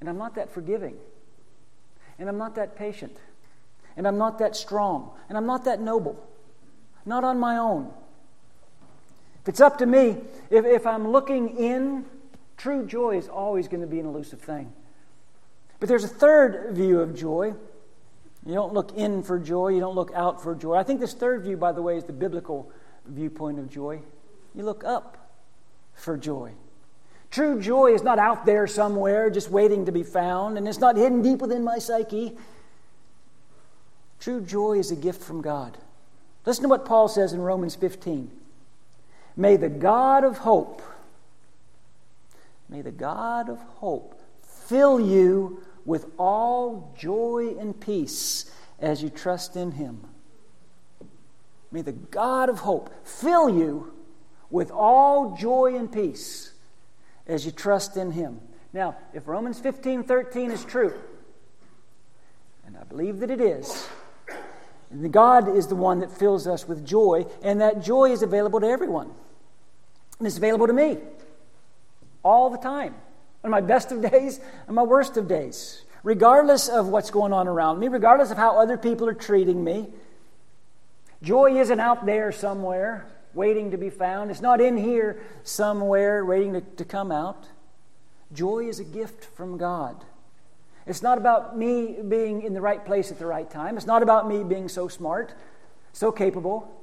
And 0.00 0.08
I'm 0.08 0.18
not 0.18 0.34
that 0.34 0.52
forgiving. 0.52 0.96
And 2.18 2.28
I'm 2.28 2.36
not 2.36 2.56
that 2.56 2.76
patient. 2.76 3.16
And 3.98 4.06
I'm 4.06 4.16
not 4.16 4.38
that 4.38 4.56
strong. 4.56 5.10
And 5.28 5.36
I'm 5.36 5.44
not 5.44 5.64
that 5.64 5.80
noble. 5.82 6.24
Not 7.04 7.24
on 7.24 7.38
my 7.38 7.58
own. 7.58 7.92
If 9.42 9.48
it's 9.48 9.60
up 9.60 9.78
to 9.78 9.86
me, 9.86 10.16
if, 10.50 10.64
if 10.64 10.86
I'm 10.86 11.08
looking 11.08 11.58
in, 11.58 12.06
true 12.56 12.86
joy 12.86 13.18
is 13.18 13.28
always 13.28 13.66
going 13.66 13.80
to 13.80 13.86
be 13.86 13.98
an 13.98 14.06
elusive 14.06 14.40
thing. 14.40 14.72
But 15.80 15.88
there's 15.88 16.04
a 16.04 16.08
third 16.08 16.76
view 16.76 17.00
of 17.00 17.14
joy. 17.14 17.54
You 18.46 18.54
don't 18.54 18.72
look 18.72 18.96
in 18.96 19.22
for 19.22 19.38
joy, 19.38 19.68
you 19.68 19.80
don't 19.80 19.96
look 19.96 20.12
out 20.14 20.42
for 20.42 20.54
joy. 20.54 20.76
I 20.76 20.84
think 20.84 21.00
this 21.00 21.12
third 21.12 21.42
view, 21.42 21.56
by 21.56 21.72
the 21.72 21.82
way, 21.82 21.96
is 21.96 22.04
the 22.04 22.12
biblical 22.12 22.70
viewpoint 23.06 23.58
of 23.58 23.68
joy. 23.68 24.00
You 24.54 24.64
look 24.64 24.84
up 24.84 25.32
for 25.92 26.16
joy. 26.16 26.52
True 27.30 27.60
joy 27.60 27.94
is 27.94 28.02
not 28.02 28.18
out 28.18 28.46
there 28.46 28.66
somewhere 28.66 29.28
just 29.28 29.50
waiting 29.50 29.84
to 29.86 29.92
be 29.92 30.02
found, 30.02 30.56
and 30.56 30.68
it's 30.68 30.78
not 30.78 30.96
hidden 30.96 31.20
deep 31.20 31.40
within 31.40 31.64
my 31.64 31.78
psyche. 31.78 32.36
True 34.20 34.40
joy 34.40 34.78
is 34.78 34.90
a 34.90 34.96
gift 34.96 35.22
from 35.22 35.42
God. 35.42 35.78
Listen 36.44 36.62
to 36.62 36.68
what 36.68 36.84
Paul 36.84 37.08
says 37.08 37.32
in 37.32 37.40
Romans 37.40 37.74
15. 37.74 38.30
May 39.36 39.56
the 39.56 39.68
God 39.68 40.24
of 40.24 40.38
hope, 40.38 40.82
may 42.68 42.82
the 42.82 42.90
God 42.90 43.48
of 43.48 43.60
hope 43.76 44.20
fill 44.42 44.98
you 44.98 45.62
with 45.84 46.06
all 46.18 46.94
joy 46.98 47.54
and 47.58 47.78
peace 47.78 48.50
as 48.80 49.02
you 49.02 49.10
trust 49.10 49.56
in 49.56 49.72
Him. 49.72 50.00
May 51.70 51.82
the 51.82 51.92
God 51.92 52.48
of 52.48 52.60
hope 52.60 52.90
fill 53.06 53.48
you 53.48 53.92
with 54.50 54.70
all 54.70 55.36
joy 55.36 55.76
and 55.76 55.92
peace 55.92 56.52
as 57.26 57.44
you 57.44 57.52
trust 57.52 57.96
in 57.96 58.12
Him. 58.12 58.40
Now, 58.72 58.96
if 59.12 59.28
Romans 59.28 59.60
15 59.60 60.04
13 60.04 60.50
is 60.50 60.64
true, 60.64 60.94
and 62.66 62.76
I 62.76 62.84
believe 62.84 63.20
that 63.20 63.30
it 63.30 63.40
is, 63.40 63.88
God 65.10 65.54
is 65.54 65.66
the 65.66 65.74
one 65.74 66.00
that 66.00 66.10
fills 66.10 66.46
us 66.46 66.66
with 66.66 66.86
joy, 66.86 67.26
and 67.42 67.60
that 67.60 67.82
joy 67.82 68.10
is 68.10 68.22
available 68.22 68.60
to 68.60 68.66
everyone. 68.66 69.10
And 70.18 70.26
it's 70.26 70.38
available 70.38 70.66
to 70.66 70.72
me 70.72 70.98
all 72.24 72.50
the 72.50 72.58
time 72.58 72.94
on 73.44 73.50
my 73.50 73.60
best 73.60 73.92
of 73.92 74.02
days 74.02 74.40
and 74.66 74.74
my 74.74 74.82
worst 74.82 75.16
of 75.16 75.28
days, 75.28 75.82
regardless 76.02 76.68
of 76.68 76.88
what's 76.88 77.10
going 77.10 77.32
on 77.32 77.46
around 77.46 77.78
me, 77.78 77.88
regardless 77.88 78.30
of 78.30 78.36
how 78.36 78.58
other 78.58 78.76
people 78.76 79.08
are 79.08 79.14
treating 79.14 79.62
me. 79.62 79.88
Joy 81.22 81.58
isn't 81.60 81.80
out 81.80 82.06
there 82.06 82.32
somewhere 82.32 83.06
waiting 83.34 83.70
to 83.70 83.76
be 83.76 83.90
found, 83.90 84.30
it's 84.30 84.40
not 84.40 84.60
in 84.60 84.76
here 84.76 85.20
somewhere 85.42 86.24
waiting 86.24 86.54
to, 86.54 86.60
to 86.60 86.84
come 86.84 87.12
out. 87.12 87.46
Joy 88.32 88.66
is 88.68 88.80
a 88.80 88.84
gift 88.84 89.24
from 89.24 89.58
God. 89.58 90.04
It's 90.88 91.02
not 91.02 91.18
about 91.18 91.56
me 91.56 91.98
being 92.08 92.42
in 92.42 92.54
the 92.54 92.62
right 92.62 92.82
place 92.82 93.12
at 93.12 93.18
the 93.18 93.26
right 93.26 93.48
time. 93.48 93.76
It's 93.76 93.86
not 93.86 94.02
about 94.02 94.26
me 94.26 94.42
being 94.42 94.68
so 94.68 94.88
smart, 94.88 95.34
so 95.92 96.10
capable. 96.10 96.74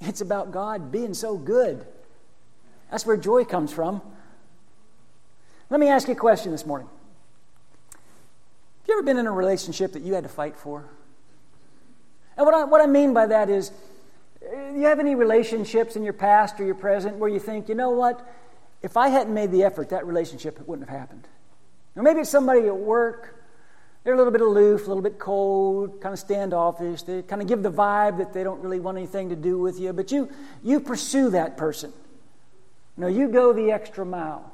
It's 0.00 0.20
about 0.20 0.52
God 0.52 0.92
being 0.92 1.12
so 1.12 1.36
good. 1.36 1.84
That's 2.90 3.04
where 3.04 3.16
joy 3.16 3.44
comes 3.44 3.72
from. 3.72 4.00
Let 5.70 5.80
me 5.80 5.88
ask 5.88 6.06
you 6.06 6.14
a 6.14 6.16
question 6.16 6.52
this 6.52 6.64
morning. 6.64 6.88
Have 7.90 8.88
you 8.88 8.94
ever 8.94 9.02
been 9.02 9.18
in 9.18 9.26
a 9.26 9.32
relationship 9.32 9.92
that 9.94 10.02
you 10.02 10.14
had 10.14 10.22
to 10.22 10.30
fight 10.30 10.56
for? 10.56 10.84
And 12.36 12.46
what 12.46 12.54
I, 12.54 12.62
what 12.62 12.80
I 12.80 12.86
mean 12.86 13.12
by 13.12 13.26
that 13.26 13.50
is, 13.50 13.72
do 14.40 14.76
you 14.76 14.84
have 14.84 15.00
any 15.00 15.16
relationships 15.16 15.96
in 15.96 16.04
your 16.04 16.12
past 16.12 16.60
or 16.60 16.64
your 16.64 16.76
present 16.76 17.16
where 17.16 17.28
you 17.28 17.40
think, 17.40 17.68
you 17.68 17.74
know 17.74 17.90
what, 17.90 18.24
if 18.82 18.96
I 18.96 19.08
hadn't 19.08 19.34
made 19.34 19.50
the 19.50 19.64
effort, 19.64 19.88
that 19.88 20.06
relationship 20.06 20.64
wouldn't 20.68 20.88
have 20.88 20.96
happened? 20.96 21.26
Or 21.96 22.02
maybe 22.02 22.20
it's 22.20 22.30
somebody 22.30 22.66
at 22.66 22.76
work, 22.76 23.36
they're 24.04 24.14
a 24.14 24.16
little 24.16 24.32
bit 24.32 24.40
aloof, 24.40 24.84
a 24.84 24.86
little 24.86 25.02
bit 25.02 25.18
cold, 25.18 26.00
kind 26.00 26.12
of 26.12 26.18
standoffish. 26.20 27.02
They 27.02 27.22
kind 27.22 27.42
of 27.42 27.48
give 27.48 27.64
the 27.64 27.72
vibe 27.72 28.18
that 28.18 28.32
they 28.32 28.44
don't 28.44 28.60
really 28.60 28.78
want 28.78 28.98
anything 28.98 29.30
to 29.30 29.36
do 29.36 29.58
with 29.58 29.80
you, 29.80 29.92
but 29.92 30.12
you, 30.12 30.30
you 30.62 30.78
pursue 30.78 31.30
that 31.30 31.56
person. 31.56 31.92
Know, 32.96 33.08
you 33.08 33.28
go 33.28 33.52
the 33.52 33.72
extra 33.72 34.06
mile. 34.06 34.52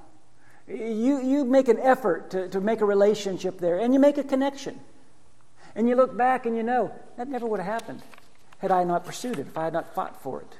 You, 0.66 1.20
you 1.20 1.44
make 1.44 1.68
an 1.68 1.78
effort 1.78 2.30
to, 2.30 2.49
to 2.49 2.61
make 2.62 2.80
a 2.80 2.87
relationship 2.87 3.58
there, 3.58 3.78
and 3.78 3.92
you 3.92 4.00
make 4.00 4.16
a 4.16 4.25
connection. 4.25 4.80
And 5.75 5.88
you 5.88 5.96
look 5.96 6.16
back 6.16 6.46
and 6.46 6.56
you 6.56 6.62
know, 6.62 6.90
that 7.16 7.28
never 7.28 7.46
would 7.46 7.61
have 7.61 7.82
happened 7.82 8.02
had 8.58 8.70
I 8.70 8.84
not 8.84 9.04
pursued 9.04 9.38
it, 9.38 9.49
if 9.49 9.58
I 9.58 9.64
had 9.64 9.72
not 9.72 9.94
fought 9.94 10.22
for 10.22 10.40
it. 10.40 10.56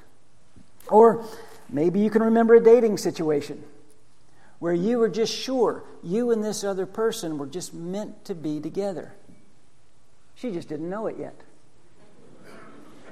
Or 0.87 1.25
maybe 1.67 1.99
you 1.99 2.11
can 2.11 2.21
remember 2.21 2.53
a 2.53 2.63
dating 2.63 2.97
situation 2.97 3.63
where 4.63 4.73
you 4.73 4.97
were 4.97 5.09
just 5.09 5.35
sure 5.35 5.83
you 6.01 6.31
and 6.31 6.41
this 6.41 6.63
other 6.63 6.85
person 6.85 7.37
were 7.37 7.45
just 7.45 7.73
meant 7.73 8.23
to 8.23 8.33
be 8.33 8.61
together. 8.61 9.11
She 10.35 10.51
just 10.51 10.69
didn't 10.69 10.89
know 10.89 11.07
it 11.07 11.17
yet. 11.19 11.35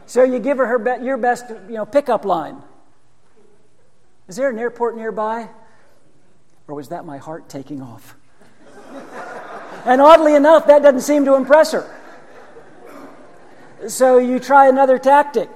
So 0.06 0.24
you 0.24 0.40
give 0.40 0.60
her, 0.60 0.66
her 0.66 0.80
be- 0.80 1.04
your 1.04 1.18
best 1.18 1.50
you 1.50 1.74
know, 1.76 1.86
pickup 1.86 2.24
line. 2.24 2.62
Is 4.30 4.38
there 4.38 4.50
an 4.50 4.58
airport 4.60 4.96
nearby? 4.96 5.50
Or 6.70 6.76
was 6.76 6.88
that 6.88 7.04
my 7.04 7.18
heart 7.18 7.50
taking 7.50 7.82
off? 7.82 8.16
and 9.86 10.00
oddly 10.00 10.36
enough, 10.36 10.68
that 10.68 10.82
doesn't 10.82 11.02
seem 11.02 11.26
to 11.26 11.36
impress 11.36 11.74
her. 11.74 11.86
So 13.90 14.20
you 14.20 14.40
try 14.40 14.70
another 14.70 14.98
tactic. 14.98 15.50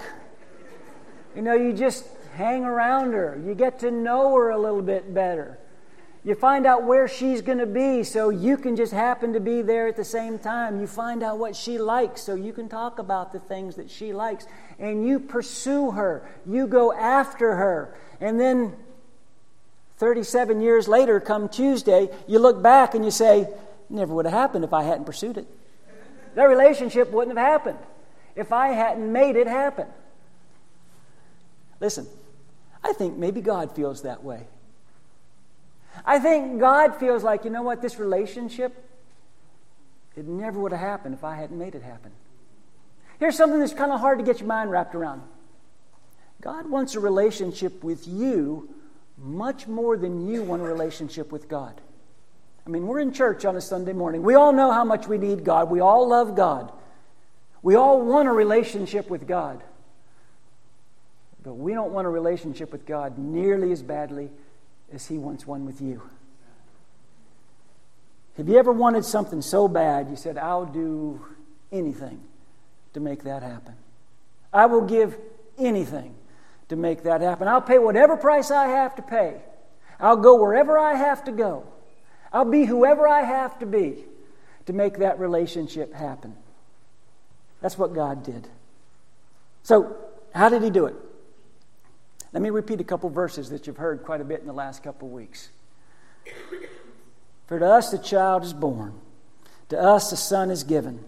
You 1.37 1.41
know, 1.41 1.53
you 1.53 1.71
just 1.71 2.03
hang 2.33 2.65
around 2.65 3.13
her, 3.13 3.41
you 3.45 3.55
get 3.55 3.79
to 3.79 3.91
know 3.91 4.35
her 4.35 4.49
a 4.49 4.57
little 4.57 4.81
bit 4.81 5.13
better. 5.13 5.57
You 6.25 6.33
find 6.33 6.65
out 6.65 6.83
where 6.83 7.07
she's 7.07 7.43
going 7.43 7.59
to 7.59 7.67
be 7.67 8.03
so 8.03 8.29
you 8.29 8.57
can 8.57 8.75
just 8.75 8.91
happen 8.91 9.33
to 9.33 9.39
be 9.39 9.61
there 9.61 9.87
at 9.87 9.95
the 9.95 10.03
same 10.03 10.39
time. 10.39 10.81
You 10.81 10.87
find 10.87 11.21
out 11.21 11.37
what 11.37 11.55
she 11.55 11.77
likes 11.77 12.23
so 12.23 12.33
you 12.33 12.51
can 12.51 12.67
talk 12.67 12.97
about 12.97 13.31
the 13.31 13.37
things 13.37 13.75
that 13.75 13.91
she 13.91 14.11
likes. 14.11 14.47
And 14.79 15.07
you 15.07 15.19
pursue 15.19 15.91
her. 15.91 16.27
You 16.43 16.65
go 16.65 16.91
after 16.91 17.55
her. 17.55 17.95
And 18.19 18.39
then 18.39 18.73
37 19.97 20.61
years 20.61 20.87
later, 20.87 21.19
come 21.19 21.47
Tuesday, 21.47 22.09
you 22.27 22.39
look 22.39 22.59
back 22.59 22.95
and 22.95 23.05
you 23.05 23.11
say, 23.11 23.47
never 23.87 24.11
would 24.15 24.25
have 24.25 24.33
happened 24.33 24.65
if 24.65 24.73
I 24.73 24.81
hadn't 24.81 25.05
pursued 25.05 25.37
it. 25.37 25.45
That 26.33 26.45
relationship 26.45 27.11
wouldn't 27.11 27.37
have 27.37 27.47
happened 27.47 27.77
if 28.35 28.51
I 28.51 28.69
hadn't 28.69 29.11
made 29.11 29.35
it 29.35 29.45
happen. 29.45 29.85
Listen, 31.79 32.07
I 32.83 32.93
think 32.93 33.15
maybe 33.15 33.41
God 33.41 33.73
feels 33.73 34.01
that 34.01 34.23
way. 34.23 34.47
I 36.03 36.19
think 36.19 36.59
God 36.59 36.95
feels 36.95 37.23
like, 37.23 37.45
you 37.45 37.49
know 37.49 37.61
what, 37.61 37.81
this 37.81 37.99
relationship, 37.99 38.73
it 40.15 40.25
never 40.25 40.59
would 40.59 40.71
have 40.71 40.81
happened 40.81 41.13
if 41.13 41.23
I 41.23 41.35
hadn't 41.35 41.57
made 41.57 41.75
it 41.75 41.83
happen. 41.83 42.11
Here's 43.19 43.37
something 43.37 43.59
that's 43.59 43.73
kind 43.73 43.91
of 43.91 43.99
hard 43.99 44.19
to 44.19 44.25
get 44.25 44.39
your 44.39 44.47
mind 44.47 44.71
wrapped 44.71 44.95
around 44.95 45.21
God 46.41 46.69
wants 46.69 46.95
a 46.95 46.99
relationship 46.99 47.83
with 47.83 48.07
you 48.07 48.69
much 49.17 49.67
more 49.67 49.97
than 49.97 50.27
you 50.27 50.43
want 50.43 50.61
a 50.61 50.65
relationship 50.65 51.31
with 51.31 51.47
God. 51.47 51.79
I 52.67 52.69
mean, 52.69 52.87
we're 52.87 52.99
in 52.99 53.13
church 53.13 53.45
on 53.45 53.55
a 53.55 53.61
Sunday 53.61 53.93
morning. 53.93 54.23
We 54.23 54.35
all 54.35 54.51
know 54.51 54.71
how 54.71 54.83
much 54.83 55.07
we 55.07 55.17
need 55.17 55.43
God. 55.43 55.69
We 55.69 55.79
all 55.79 56.07
love 56.07 56.35
God. 56.35 56.71
We 57.61 57.75
all 57.75 58.01
want 58.01 58.27
a 58.27 58.31
relationship 58.31 59.09
with 59.09 59.27
God. 59.27 59.63
But 61.43 61.53
we 61.53 61.73
don't 61.73 61.91
want 61.91 62.07
a 62.07 62.09
relationship 62.09 62.71
with 62.71 62.85
God 62.85 63.17
nearly 63.17 63.71
as 63.71 63.83
badly 63.83 64.29
as 64.93 65.07
He 65.07 65.17
wants 65.17 65.45
one 65.45 65.65
with 65.65 65.81
you. 65.81 66.01
Have 68.37 68.49
you 68.49 68.57
ever 68.57 68.71
wanted 68.71 69.05
something 69.05 69.41
so 69.41 69.67
bad 69.67 70.09
you 70.09 70.15
said, 70.15 70.37
I'll 70.37 70.65
do 70.65 71.25
anything 71.71 72.21
to 72.93 72.99
make 72.99 73.23
that 73.23 73.43
happen? 73.43 73.75
I 74.53 74.65
will 74.65 74.81
give 74.81 75.17
anything 75.57 76.15
to 76.69 76.75
make 76.75 77.03
that 77.03 77.21
happen. 77.21 77.47
I'll 77.47 77.61
pay 77.61 77.79
whatever 77.79 78.17
price 78.17 78.51
I 78.51 78.67
have 78.67 78.95
to 78.95 79.01
pay. 79.01 79.41
I'll 79.99 80.17
go 80.17 80.35
wherever 80.35 80.77
I 80.77 80.95
have 80.95 81.23
to 81.25 81.31
go. 81.31 81.65
I'll 82.33 82.49
be 82.49 82.65
whoever 82.65 83.07
I 83.07 83.21
have 83.21 83.57
to 83.59 83.65
be 83.65 84.03
to 84.65 84.73
make 84.73 84.97
that 84.97 85.19
relationship 85.19 85.93
happen. 85.93 86.35
That's 87.61 87.77
what 87.77 87.93
God 87.93 88.23
did. 88.23 88.47
So, 89.63 89.95
how 90.33 90.49
did 90.49 90.61
He 90.61 90.69
do 90.69 90.87
it? 90.87 90.95
Let 92.35 92.41
me 92.41 92.49
repeat 92.49 92.81
a 92.81 92.83
couple 92.83 93.09
verses 93.09 93.49
that 93.51 93.65
you've 93.65 93.77
heard 93.77 94.03
quite 94.03 94.19
a 94.19 94.25
bit 94.25 94.41
in 94.41 94.45
the 94.45 94.51
last 94.51 94.83
couple 94.83 95.07
weeks. 95.07 95.51
For 97.47 97.57
to 97.57 97.65
us 97.65 97.91
the 97.91 97.97
child 97.97 98.43
is 98.43 98.51
born, 98.51 98.93
to 99.69 99.79
us 99.79 100.09
the 100.09 100.17
son 100.17 100.51
is 100.51 100.65
given, 100.65 100.99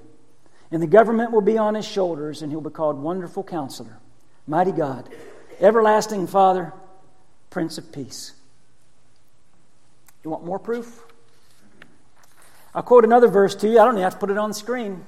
and 0.72 0.82
the 0.82 0.88
government 0.88 1.34
will 1.34 1.42
be 1.42 1.58
on 1.58 1.76
his 1.76 1.86
shoulders, 1.86 2.42
and 2.42 2.50
he'll 2.50 2.62
be 2.62 2.70
called 2.70 2.98
Wonderful 2.98 3.44
Counselor, 3.44 4.00
Mighty 4.48 4.72
God, 4.72 5.10
Everlasting 5.60 6.28
Father, 6.28 6.72
Prince 7.50 7.78
of 7.78 7.92
Peace. 7.92 8.32
You 10.24 10.30
want 10.30 10.46
more 10.46 10.60
proof? 10.60 11.04
I'll 12.74 12.84
quote 12.84 13.04
another 13.04 13.28
verse 13.28 13.54
to 13.56 13.68
you. 13.68 13.82
I 13.82 13.84
don't 13.84 13.96
even 13.96 14.04
have 14.04 14.14
to 14.14 14.20
put 14.20 14.30
it 14.30 14.38
on 14.38 14.52
the 14.52 14.56
screen. 14.56 15.06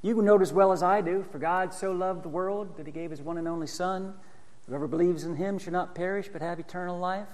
You 0.00 0.22
know 0.22 0.36
it 0.36 0.42
as 0.42 0.52
well 0.52 0.70
as 0.70 0.84
I 0.84 1.00
do. 1.00 1.24
For 1.32 1.40
God 1.40 1.74
so 1.74 1.90
loved 1.90 2.22
the 2.22 2.28
world 2.28 2.76
that 2.76 2.86
he 2.86 2.92
gave 2.92 3.10
his 3.10 3.20
one 3.20 3.36
and 3.36 3.48
only 3.48 3.66
Son 3.66 4.14
Whoever 4.68 4.86
believes 4.86 5.24
in 5.24 5.36
him 5.36 5.58
shall 5.58 5.72
not 5.72 5.94
perish 5.94 6.28
but 6.32 6.42
have 6.42 6.60
eternal 6.60 6.98
life. 6.98 7.26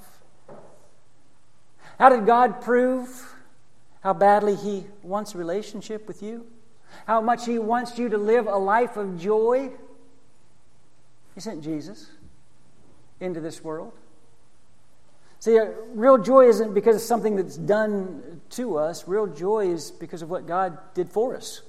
How 1.99 2.09
did 2.09 2.27
God 2.27 2.61
prove 2.61 3.35
how 4.03 4.13
badly 4.13 4.55
he 4.55 4.87
wants 5.03 5.35
a 5.35 5.39
relationship 5.39 6.07
with 6.07 6.23
you? 6.23 6.47
How 7.07 7.21
much 7.21 7.45
he 7.47 7.59
wants 7.59 7.99
you 7.99 8.09
to 8.09 8.19
live 8.19 8.47
a 8.47 8.57
life 8.57 8.97
of 8.97 9.19
joy? 9.19 9.71
He 11.35 11.41
sent 11.41 11.63
Jesus 11.63 12.09
into 13.21 13.41
this 13.41 13.65
world. 13.65 13.93
See, 15.41 15.59
uh, 15.59 15.67
real 15.93 16.19
joy 16.19 16.49
isn't 16.49 16.73
because 16.73 16.97
of 16.97 17.03
something 17.03 17.37
that's 17.37 17.57
done 17.57 18.41
to 18.51 18.79
us. 18.79 19.09
Real 19.09 19.27
joy 19.27 19.69
is 19.69 19.91
because 19.91 20.23
of 20.23 20.31
what 20.31 20.47
God 20.47 20.79
did 20.95 21.11
for 21.11 21.37
us. 21.37 21.63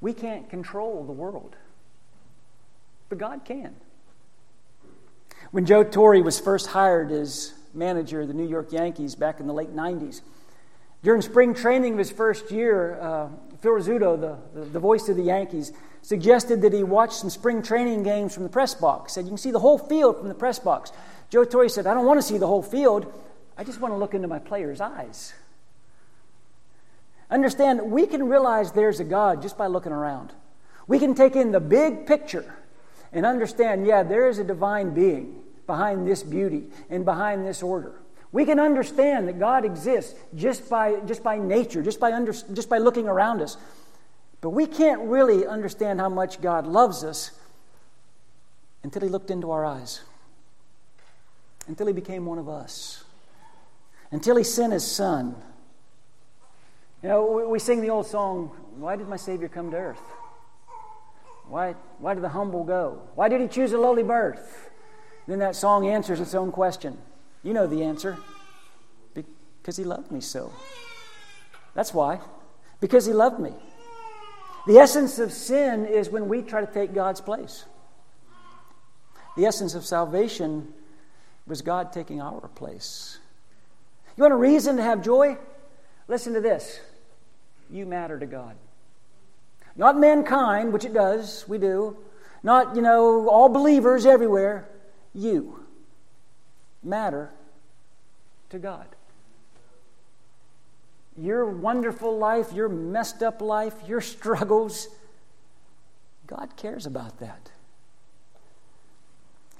We 0.00 0.12
can't 0.12 0.48
control 0.48 1.04
the 1.04 1.12
world, 1.12 1.56
but 3.08 3.18
God 3.18 3.44
can. 3.44 3.74
When 5.54 5.66
Joe 5.66 5.84
Torre 5.84 6.20
was 6.20 6.40
first 6.40 6.66
hired 6.66 7.12
as 7.12 7.54
manager 7.72 8.22
of 8.22 8.26
the 8.26 8.34
New 8.34 8.48
York 8.48 8.72
Yankees 8.72 9.14
back 9.14 9.38
in 9.38 9.46
the 9.46 9.52
late 9.52 9.72
90s, 9.72 10.20
during 11.04 11.22
spring 11.22 11.54
training 11.54 11.92
of 11.92 11.98
his 12.00 12.10
first 12.10 12.50
year, 12.50 12.98
uh, 13.00 13.28
Phil 13.60 13.70
Rizzuto, 13.70 14.20
the, 14.20 14.36
the, 14.52 14.66
the, 14.70 14.80
voice 14.80 15.08
of 15.08 15.14
the 15.14 15.22
Yankees, 15.22 15.70
suggested 16.02 16.60
that 16.62 16.72
he 16.72 16.82
watch 16.82 17.12
some 17.12 17.30
spring 17.30 17.62
training 17.62 18.02
games 18.02 18.34
from 18.34 18.42
the 18.42 18.48
press 18.48 18.74
box. 18.74 19.12
Said, 19.12 19.26
You 19.26 19.30
can 19.30 19.38
see 19.38 19.52
the 19.52 19.60
whole 19.60 19.78
field 19.78 20.18
from 20.18 20.26
the 20.26 20.34
press 20.34 20.58
box. 20.58 20.90
Joe 21.30 21.44
Torre 21.44 21.68
said, 21.68 21.86
I 21.86 21.94
don't 21.94 22.04
want 22.04 22.18
to 22.18 22.26
see 22.26 22.36
the 22.36 22.48
whole 22.48 22.60
field. 22.60 23.12
I 23.56 23.62
just 23.62 23.80
want 23.80 23.94
to 23.94 23.96
look 23.96 24.12
into 24.12 24.26
my 24.26 24.40
players' 24.40 24.80
eyes. 24.80 25.34
Understand, 27.30 27.92
we 27.92 28.08
can 28.08 28.28
realize 28.28 28.72
there's 28.72 28.98
a 28.98 29.04
God 29.04 29.40
just 29.40 29.56
by 29.56 29.68
looking 29.68 29.92
around. 29.92 30.32
We 30.88 30.98
can 30.98 31.14
take 31.14 31.36
in 31.36 31.52
the 31.52 31.60
big 31.60 32.08
picture 32.08 32.56
and 33.12 33.24
understand, 33.24 33.86
yeah, 33.86 34.02
there 34.02 34.28
is 34.28 34.40
a 34.40 34.44
divine 34.44 34.92
being 34.92 35.42
behind 35.66 36.06
this 36.06 36.22
beauty 36.22 36.64
and 36.90 37.04
behind 37.04 37.46
this 37.46 37.62
order. 37.62 37.92
We 38.32 38.44
can 38.44 38.58
understand 38.58 39.28
that 39.28 39.38
God 39.38 39.64
exists 39.64 40.14
just 40.34 40.68
by, 40.68 41.00
just 41.06 41.22
by 41.22 41.38
nature, 41.38 41.82
just 41.82 42.00
by, 42.00 42.12
under, 42.12 42.32
just 42.32 42.68
by 42.68 42.78
looking 42.78 43.06
around 43.06 43.40
us. 43.40 43.56
But 44.40 44.50
we 44.50 44.66
can't 44.66 45.02
really 45.02 45.46
understand 45.46 46.00
how 46.00 46.08
much 46.08 46.40
God 46.40 46.66
loves 46.66 47.04
us 47.04 47.30
until 48.82 49.02
He 49.02 49.08
looked 49.08 49.30
into 49.30 49.52
our 49.52 49.64
eyes, 49.64 50.02
until 51.68 51.86
He 51.86 51.92
became 51.92 52.26
one 52.26 52.38
of 52.38 52.48
us, 52.48 53.04
until 54.10 54.36
He 54.36 54.44
sent 54.44 54.72
His 54.72 54.84
Son. 54.84 55.36
You 57.02 57.10
know, 57.10 57.48
we 57.48 57.58
sing 57.58 57.80
the 57.80 57.90
old 57.90 58.06
song, 58.06 58.50
Why 58.76 58.96
did 58.96 59.08
my 59.08 59.16
Savior 59.16 59.48
come 59.48 59.70
to 59.70 59.76
earth? 59.76 60.02
Why, 61.48 61.74
why 61.98 62.14
did 62.14 62.22
the 62.22 62.30
humble 62.30 62.64
go? 62.64 63.02
Why 63.14 63.28
did 63.28 63.40
he 63.40 63.48
choose 63.48 63.72
a 63.72 63.78
lowly 63.78 64.02
birth? 64.02 64.70
Then 65.26 65.38
that 65.38 65.56
song 65.56 65.86
answers 65.86 66.20
its 66.20 66.34
own 66.34 66.52
question. 66.52 66.98
You 67.42 67.54
know 67.54 67.66
the 67.66 67.82
answer. 67.82 68.18
Because 69.14 69.76
he 69.76 69.84
loved 69.84 70.10
me 70.10 70.20
so. 70.20 70.52
That's 71.74 71.94
why. 71.94 72.20
Because 72.80 73.06
he 73.06 73.12
loved 73.12 73.40
me. 73.40 73.52
The 74.66 74.78
essence 74.78 75.18
of 75.18 75.32
sin 75.32 75.86
is 75.86 76.10
when 76.10 76.28
we 76.28 76.42
try 76.42 76.60
to 76.60 76.72
take 76.72 76.94
God's 76.94 77.20
place. 77.20 77.64
The 79.36 79.46
essence 79.46 79.74
of 79.74 79.84
salvation 79.84 80.72
was 81.46 81.62
God 81.62 81.92
taking 81.92 82.20
our 82.20 82.48
place. 82.48 83.18
You 84.16 84.22
want 84.22 84.32
a 84.32 84.36
reason 84.36 84.76
to 84.76 84.82
have 84.82 85.02
joy? 85.02 85.36
Listen 86.08 86.34
to 86.34 86.40
this. 86.40 86.80
You 87.70 87.86
matter 87.86 88.18
to 88.18 88.26
God. 88.26 88.56
Not 89.76 89.98
mankind, 89.98 90.72
which 90.72 90.84
it 90.84 90.94
does, 90.94 91.44
we 91.48 91.58
do. 91.58 91.96
Not, 92.42 92.76
you 92.76 92.82
know, 92.82 93.28
all 93.28 93.48
believers 93.48 94.06
everywhere. 94.06 94.68
You 95.14 95.64
matter 96.82 97.30
to 98.50 98.58
God. 98.58 98.86
Your 101.16 101.46
wonderful 101.46 102.18
life, 102.18 102.52
your 102.52 102.68
messed 102.68 103.22
up 103.22 103.40
life, 103.40 103.74
your 103.86 104.00
struggles, 104.00 104.88
God 106.26 106.56
cares 106.56 106.86
about 106.86 107.20
that. 107.20 107.50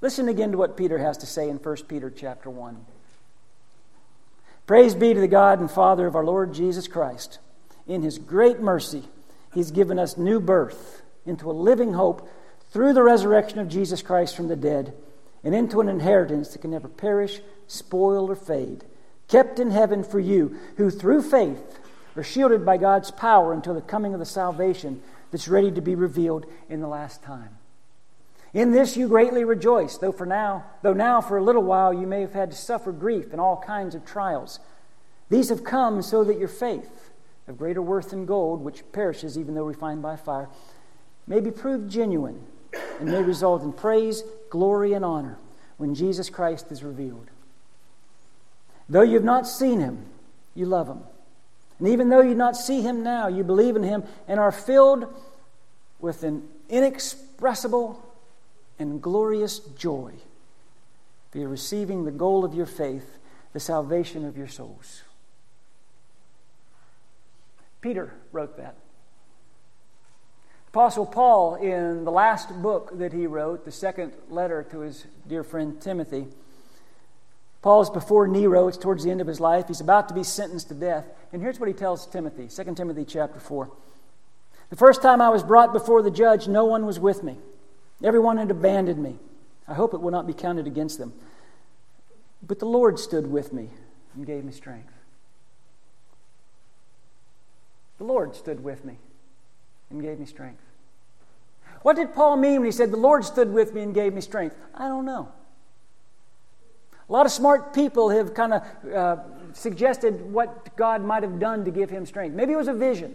Listen 0.00 0.28
again 0.28 0.52
to 0.52 0.58
what 0.58 0.76
Peter 0.76 0.98
has 0.98 1.16
to 1.18 1.26
say 1.26 1.48
in 1.48 1.56
1 1.56 1.76
Peter 1.88 2.10
chapter 2.10 2.50
1. 2.50 2.84
Praise 4.66 4.94
be 4.94 5.14
to 5.14 5.20
the 5.20 5.28
God 5.28 5.60
and 5.60 5.70
Father 5.70 6.06
of 6.06 6.16
our 6.16 6.24
Lord 6.24 6.52
Jesus 6.52 6.88
Christ. 6.88 7.38
In 7.86 8.02
his 8.02 8.18
great 8.18 8.60
mercy, 8.60 9.04
He's 9.52 9.70
given 9.70 9.98
us 10.00 10.18
new 10.18 10.40
birth 10.40 11.02
into 11.24 11.48
a 11.48 11.52
living 11.52 11.92
hope 11.92 12.28
through 12.70 12.92
the 12.92 13.02
resurrection 13.02 13.60
of 13.60 13.68
Jesus 13.68 14.02
Christ 14.02 14.36
from 14.36 14.48
the 14.48 14.56
dead 14.56 14.92
and 15.44 15.54
into 15.54 15.80
an 15.80 15.88
inheritance 15.88 16.48
that 16.50 16.60
can 16.60 16.70
never 16.70 16.88
perish, 16.88 17.40
spoil, 17.66 18.30
or 18.30 18.34
fade, 18.34 18.84
kept 19.28 19.58
in 19.58 19.70
heaven 19.70 20.02
for 20.02 20.18
you, 20.18 20.56
who 20.76 20.90
through 20.90 21.22
faith 21.22 21.78
are 22.16 22.22
shielded 22.22 22.64
by 22.64 22.76
God's 22.76 23.10
power 23.10 23.52
until 23.52 23.74
the 23.74 23.80
coming 23.80 24.14
of 24.14 24.20
the 24.20 24.26
salvation 24.26 25.02
that's 25.30 25.48
ready 25.48 25.70
to 25.72 25.80
be 25.80 25.94
revealed 25.94 26.46
in 26.68 26.80
the 26.80 26.88
last 26.88 27.22
time. 27.22 27.50
In 28.52 28.70
this 28.70 28.96
you 28.96 29.08
greatly 29.08 29.44
rejoice, 29.44 29.98
though 29.98 30.12
for 30.12 30.26
now, 30.26 30.64
though 30.82 30.92
now 30.92 31.20
for 31.20 31.36
a 31.36 31.42
little 31.42 31.64
while 31.64 31.92
you 31.92 32.06
may 32.06 32.20
have 32.20 32.34
had 32.34 32.52
to 32.52 32.56
suffer 32.56 32.92
grief 32.92 33.32
and 33.32 33.40
all 33.40 33.56
kinds 33.56 33.96
of 33.96 34.04
trials. 34.04 34.60
These 35.28 35.48
have 35.48 35.64
come 35.64 36.02
so 36.02 36.22
that 36.22 36.38
your 36.38 36.48
faith, 36.48 37.10
of 37.48 37.58
greater 37.58 37.82
worth 37.82 38.10
than 38.10 38.26
gold, 38.26 38.62
which 38.62 38.84
perishes 38.92 39.36
even 39.36 39.54
though 39.54 39.64
refined 39.64 40.02
by 40.02 40.14
fire, 40.14 40.48
may 41.26 41.40
be 41.40 41.50
proved 41.50 41.90
genuine 41.90 42.40
and 43.00 43.10
may 43.10 43.22
result 43.22 43.62
in 43.62 43.72
praise, 43.72 44.22
glory, 44.54 44.92
and 44.92 45.04
honor 45.04 45.36
when 45.78 45.96
Jesus 45.96 46.30
Christ 46.30 46.70
is 46.70 46.84
revealed. 46.84 47.26
Though 48.88 49.02
you 49.02 49.14
have 49.14 49.24
not 49.24 49.48
seen 49.48 49.80
him, 49.80 50.06
you 50.54 50.64
love 50.64 50.86
him. 50.86 51.00
And 51.80 51.88
even 51.88 52.08
though 52.08 52.20
you 52.20 52.36
not 52.36 52.56
see 52.56 52.80
him 52.80 53.02
now, 53.02 53.26
you 53.26 53.42
believe 53.42 53.74
in 53.74 53.82
him 53.82 54.04
and 54.28 54.38
are 54.38 54.52
filled 54.52 55.12
with 55.98 56.22
an 56.22 56.44
inexpressible 56.68 58.00
and 58.78 59.02
glorious 59.02 59.58
joy. 59.58 60.12
For 61.32 61.38
you're 61.38 61.48
receiving 61.48 62.04
the 62.04 62.12
goal 62.12 62.44
of 62.44 62.54
your 62.54 62.66
faith, 62.66 63.18
the 63.54 63.58
salvation 63.58 64.24
of 64.24 64.36
your 64.36 64.46
souls. 64.46 65.02
Peter 67.80 68.14
wrote 68.30 68.56
that. 68.56 68.76
Apostle 70.74 71.06
Paul, 71.06 71.54
in 71.54 72.04
the 72.04 72.10
last 72.10 72.50
book 72.60 72.98
that 72.98 73.12
he 73.12 73.28
wrote, 73.28 73.64
the 73.64 73.70
second 73.70 74.12
letter 74.28 74.66
to 74.72 74.80
his 74.80 75.06
dear 75.28 75.44
friend 75.44 75.80
Timothy, 75.80 76.26
Paul's 77.62 77.88
before 77.88 78.26
Nero, 78.26 78.66
it's 78.66 78.76
towards 78.76 79.04
the 79.04 79.12
end 79.12 79.20
of 79.20 79.28
his 79.28 79.38
life. 79.38 79.68
He's 79.68 79.80
about 79.80 80.08
to 80.08 80.14
be 80.14 80.24
sentenced 80.24 80.66
to 80.70 80.74
death. 80.74 81.04
And 81.32 81.40
here's 81.40 81.60
what 81.60 81.68
he 81.68 81.74
tells 81.74 82.08
Timothy 82.08 82.48
2 82.48 82.74
Timothy 82.74 83.04
chapter 83.04 83.38
4. 83.38 83.70
The 84.70 84.74
first 84.74 85.00
time 85.00 85.20
I 85.20 85.28
was 85.28 85.44
brought 85.44 85.72
before 85.72 86.02
the 86.02 86.10
judge, 86.10 86.48
no 86.48 86.64
one 86.64 86.84
was 86.84 86.98
with 86.98 87.22
me. 87.22 87.36
Everyone 88.02 88.36
had 88.36 88.50
abandoned 88.50 89.00
me. 89.00 89.20
I 89.68 89.74
hope 89.74 89.94
it 89.94 90.00
will 90.00 90.10
not 90.10 90.26
be 90.26 90.34
counted 90.34 90.66
against 90.66 90.98
them. 90.98 91.12
But 92.44 92.58
the 92.58 92.66
Lord 92.66 92.98
stood 92.98 93.28
with 93.28 93.52
me 93.52 93.70
and 94.16 94.26
gave 94.26 94.42
me 94.42 94.50
strength. 94.50 94.92
The 97.98 98.04
Lord 98.04 98.34
stood 98.34 98.64
with 98.64 98.84
me 98.84 98.98
and 99.94 100.02
gave 100.02 100.18
me 100.18 100.26
strength. 100.26 100.62
What 101.82 101.96
did 101.96 102.14
Paul 102.14 102.36
mean 102.36 102.60
when 102.60 102.66
he 102.66 102.72
said, 102.72 102.90
The 102.90 102.96
Lord 102.96 103.24
stood 103.24 103.52
with 103.52 103.74
me 103.74 103.82
and 103.82 103.94
gave 103.94 104.12
me 104.12 104.20
strength? 104.20 104.56
I 104.74 104.88
don't 104.88 105.04
know. 105.04 105.30
A 107.08 107.12
lot 107.12 107.26
of 107.26 107.32
smart 107.32 107.74
people 107.74 108.08
have 108.10 108.32
kind 108.32 108.54
of 108.54 108.62
uh, 108.92 109.16
suggested 109.52 110.32
what 110.32 110.74
God 110.76 111.04
might 111.04 111.22
have 111.22 111.38
done 111.38 111.64
to 111.66 111.70
give 111.70 111.90
him 111.90 112.06
strength. 112.06 112.34
Maybe 112.34 112.54
it 112.54 112.56
was 112.56 112.68
a 112.68 112.74
vision. 112.74 113.14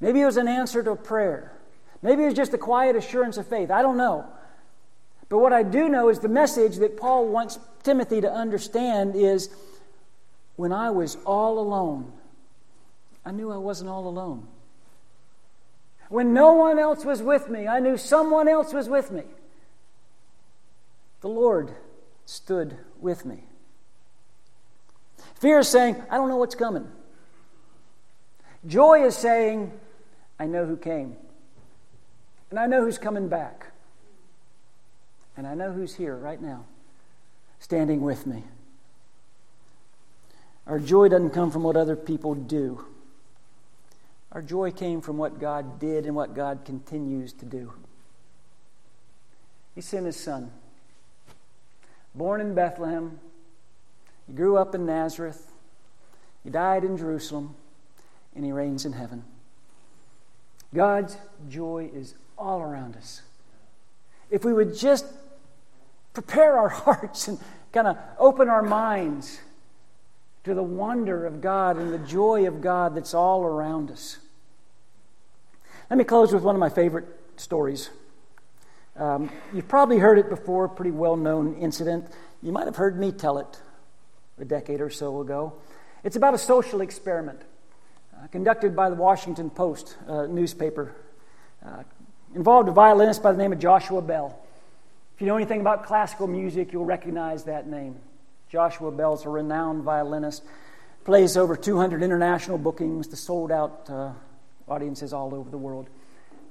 Maybe 0.00 0.20
it 0.20 0.26
was 0.26 0.36
an 0.36 0.48
answer 0.48 0.82
to 0.82 0.90
a 0.90 0.96
prayer. 0.96 1.52
Maybe 2.02 2.22
it 2.22 2.26
was 2.26 2.34
just 2.34 2.52
a 2.52 2.58
quiet 2.58 2.96
assurance 2.96 3.36
of 3.36 3.46
faith. 3.46 3.70
I 3.70 3.80
don't 3.80 3.96
know. 3.96 4.26
But 5.28 5.38
what 5.38 5.52
I 5.52 5.62
do 5.62 5.88
know 5.88 6.10
is 6.10 6.18
the 6.18 6.28
message 6.28 6.76
that 6.76 6.98
Paul 6.98 7.28
wants 7.28 7.58
Timothy 7.82 8.20
to 8.20 8.30
understand 8.30 9.16
is 9.16 9.48
when 10.56 10.72
I 10.72 10.90
was 10.90 11.16
all 11.24 11.58
alone, 11.58 12.12
I 13.24 13.30
knew 13.30 13.50
I 13.50 13.56
wasn't 13.56 13.88
all 13.88 14.06
alone. 14.06 14.46
When 16.12 16.34
no 16.34 16.52
one 16.52 16.78
else 16.78 17.06
was 17.06 17.22
with 17.22 17.48
me, 17.48 17.66
I 17.66 17.80
knew 17.80 17.96
someone 17.96 18.46
else 18.46 18.74
was 18.74 18.86
with 18.86 19.10
me. 19.10 19.22
The 21.22 21.30
Lord 21.30 21.72
stood 22.26 22.76
with 23.00 23.24
me. 23.24 23.44
Fear 25.36 25.60
is 25.60 25.68
saying, 25.68 25.96
I 26.10 26.18
don't 26.18 26.28
know 26.28 26.36
what's 26.36 26.54
coming. 26.54 26.86
Joy 28.66 29.06
is 29.06 29.16
saying, 29.16 29.72
I 30.38 30.44
know 30.44 30.66
who 30.66 30.76
came. 30.76 31.16
And 32.50 32.60
I 32.60 32.66
know 32.66 32.84
who's 32.84 32.98
coming 32.98 33.28
back. 33.28 33.72
And 35.34 35.46
I 35.46 35.54
know 35.54 35.72
who's 35.72 35.94
here 35.94 36.14
right 36.14 36.42
now, 36.42 36.66
standing 37.58 38.02
with 38.02 38.26
me. 38.26 38.44
Our 40.66 40.78
joy 40.78 41.08
doesn't 41.08 41.30
come 41.30 41.50
from 41.50 41.62
what 41.62 41.78
other 41.78 41.96
people 41.96 42.34
do. 42.34 42.84
Our 44.32 44.40
joy 44.40 44.70
came 44.70 45.02
from 45.02 45.18
what 45.18 45.38
God 45.38 45.78
did 45.78 46.06
and 46.06 46.16
what 46.16 46.34
God 46.34 46.64
continues 46.64 47.32
to 47.34 47.44
do. 47.44 47.72
He 49.74 49.82
sent 49.82 50.06
his 50.06 50.16
son. 50.16 50.50
Born 52.14 52.40
in 52.40 52.54
Bethlehem, 52.54 53.20
he 54.26 54.32
grew 54.32 54.56
up 54.56 54.74
in 54.74 54.86
Nazareth, 54.86 55.50
he 56.44 56.50
died 56.50 56.84
in 56.84 56.96
Jerusalem, 56.96 57.54
and 58.34 58.44
he 58.44 58.52
reigns 58.52 58.84
in 58.84 58.92
heaven. 58.92 59.24
God's 60.74 61.16
joy 61.48 61.90
is 61.92 62.14
all 62.38 62.60
around 62.60 62.96
us. 62.96 63.22
If 64.30 64.44
we 64.44 64.52
would 64.52 64.76
just 64.76 65.06
prepare 66.14 66.58
our 66.58 66.68
hearts 66.70 67.28
and 67.28 67.38
kind 67.72 67.86
of 67.86 67.98
open 68.18 68.48
our 68.48 68.62
minds 68.62 69.40
to 70.44 70.54
the 70.54 70.62
wonder 70.62 71.24
of 71.26 71.40
God 71.40 71.76
and 71.76 71.92
the 71.92 71.98
joy 71.98 72.46
of 72.46 72.60
God 72.60 72.94
that's 72.94 73.14
all 73.14 73.44
around 73.44 73.90
us. 73.90 74.18
Let 75.92 75.98
me 75.98 76.04
close 76.04 76.32
with 76.32 76.42
one 76.42 76.56
of 76.56 76.58
my 76.58 76.70
favorite 76.70 77.04
stories. 77.36 77.90
Um, 78.96 79.28
you've 79.52 79.68
probably 79.68 79.98
heard 79.98 80.16
it 80.18 80.30
before, 80.30 80.64
a 80.64 80.68
pretty 80.70 80.90
well 80.90 81.18
known 81.18 81.54
incident. 81.56 82.06
You 82.42 82.50
might 82.50 82.64
have 82.64 82.76
heard 82.76 82.98
me 82.98 83.12
tell 83.12 83.36
it 83.36 83.60
a 84.38 84.46
decade 84.46 84.80
or 84.80 84.88
so 84.88 85.20
ago. 85.20 85.52
It's 86.02 86.16
about 86.16 86.32
a 86.32 86.38
social 86.38 86.80
experiment 86.80 87.42
uh, 88.16 88.26
conducted 88.28 88.74
by 88.74 88.88
the 88.88 88.96
Washington 88.96 89.50
Post 89.50 89.98
uh, 90.08 90.24
newspaper. 90.24 90.94
Uh, 91.62 91.82
involved 92.34 92.70
a 92.70 92.72
violinist 92.72 93.22
by 93.22 93.30
the 93.30 93.36
name 93.36 93.52
of 93.52 93.58
Joshua 93.58 94.00
Bell. 94.00 94.34
If 95.14 95.20
you 95.20 95.26
know 95.26 95.36
anything 95.36 95.60
about 95.60 95.84
classical 95.84 96.26
music, 96.26 96.72
you'll 96.72 96.86
recognize 96.86 97.44
that 97.44 97.68
name. 97.68 97.96
Joshua 98.48 98.90
Bell's 98.90 99.26
a 99.26 99.28
renowned 99.28 99.82
violinist. 99.82 100.42
plays 101.04 101.36
over 101.36 101.54
200 101.54 102.02
international 102.02 102.56
bookings 102.56 103.08
the 103.08 103.16
sold 103.16 103.52
out 103.52 103.90
uh, 103.90 104.12
audiences 104.72 105.12
all 105.12 105.34
over 105.34 105.50
the 105.50 105.58
world. 105.58 105.88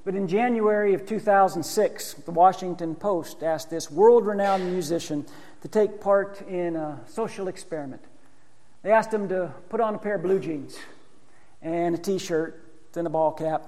But 0.06 0.16
in 0.16 0.28
January 0.28 0.94
of 0.94 1.06
2006, 1.06 2.14
the 2.14 2.32
Washington 2.32 2.96
Post 2.96 3.44
asked 3.44 3.70
this 3.70 3.92
world 3.92 4.26
renowned 4.26 4.72
musician 4.72 5.26
to 5.62 5.68
take 5.68 6.02
part 6.02 6.42
in 6.48 6.76
a 6.76 7.00
social 7.08 7.48
experiment. 7.48 8.04
They 8.84 8.92
asked 8.92 9.14
him 9.14 9.28
to 9.30 9.54
put 9.70 9.80
on 9.80 9.96
a 9.96 9.98
pair 9.98 10.16
of 10.16 10.24
blue 10.24 10.40
jeans 10.40 10.78
and 11.62 11.96
a 11.96 11.98
t 11.98 12.18
shirt 12.18 12.64
and 12.96 13.06
a 13.06 13.10
ball 13.10 13.32
cap, 13.32 13.62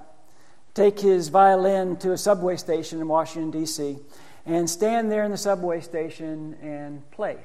take 0.74 1.00
his 1.00 1.30
violin 1.30 1.98
to 1.98 2.12
a 2.14 2.18
subway 2.18 2.58
station 2.58 3.00
in 3.00 3.08
Washington, 3.08 3.52
D.C., 3.52 3.98
and 4.46 4.70
stand 4.70 5.12
there 5.12 5.24
in 5.24 5.32
the 5.32 5.38
subway 5.38 5.82
station 5.82 6.56
and 6.62 7.10
play 7.12 7.38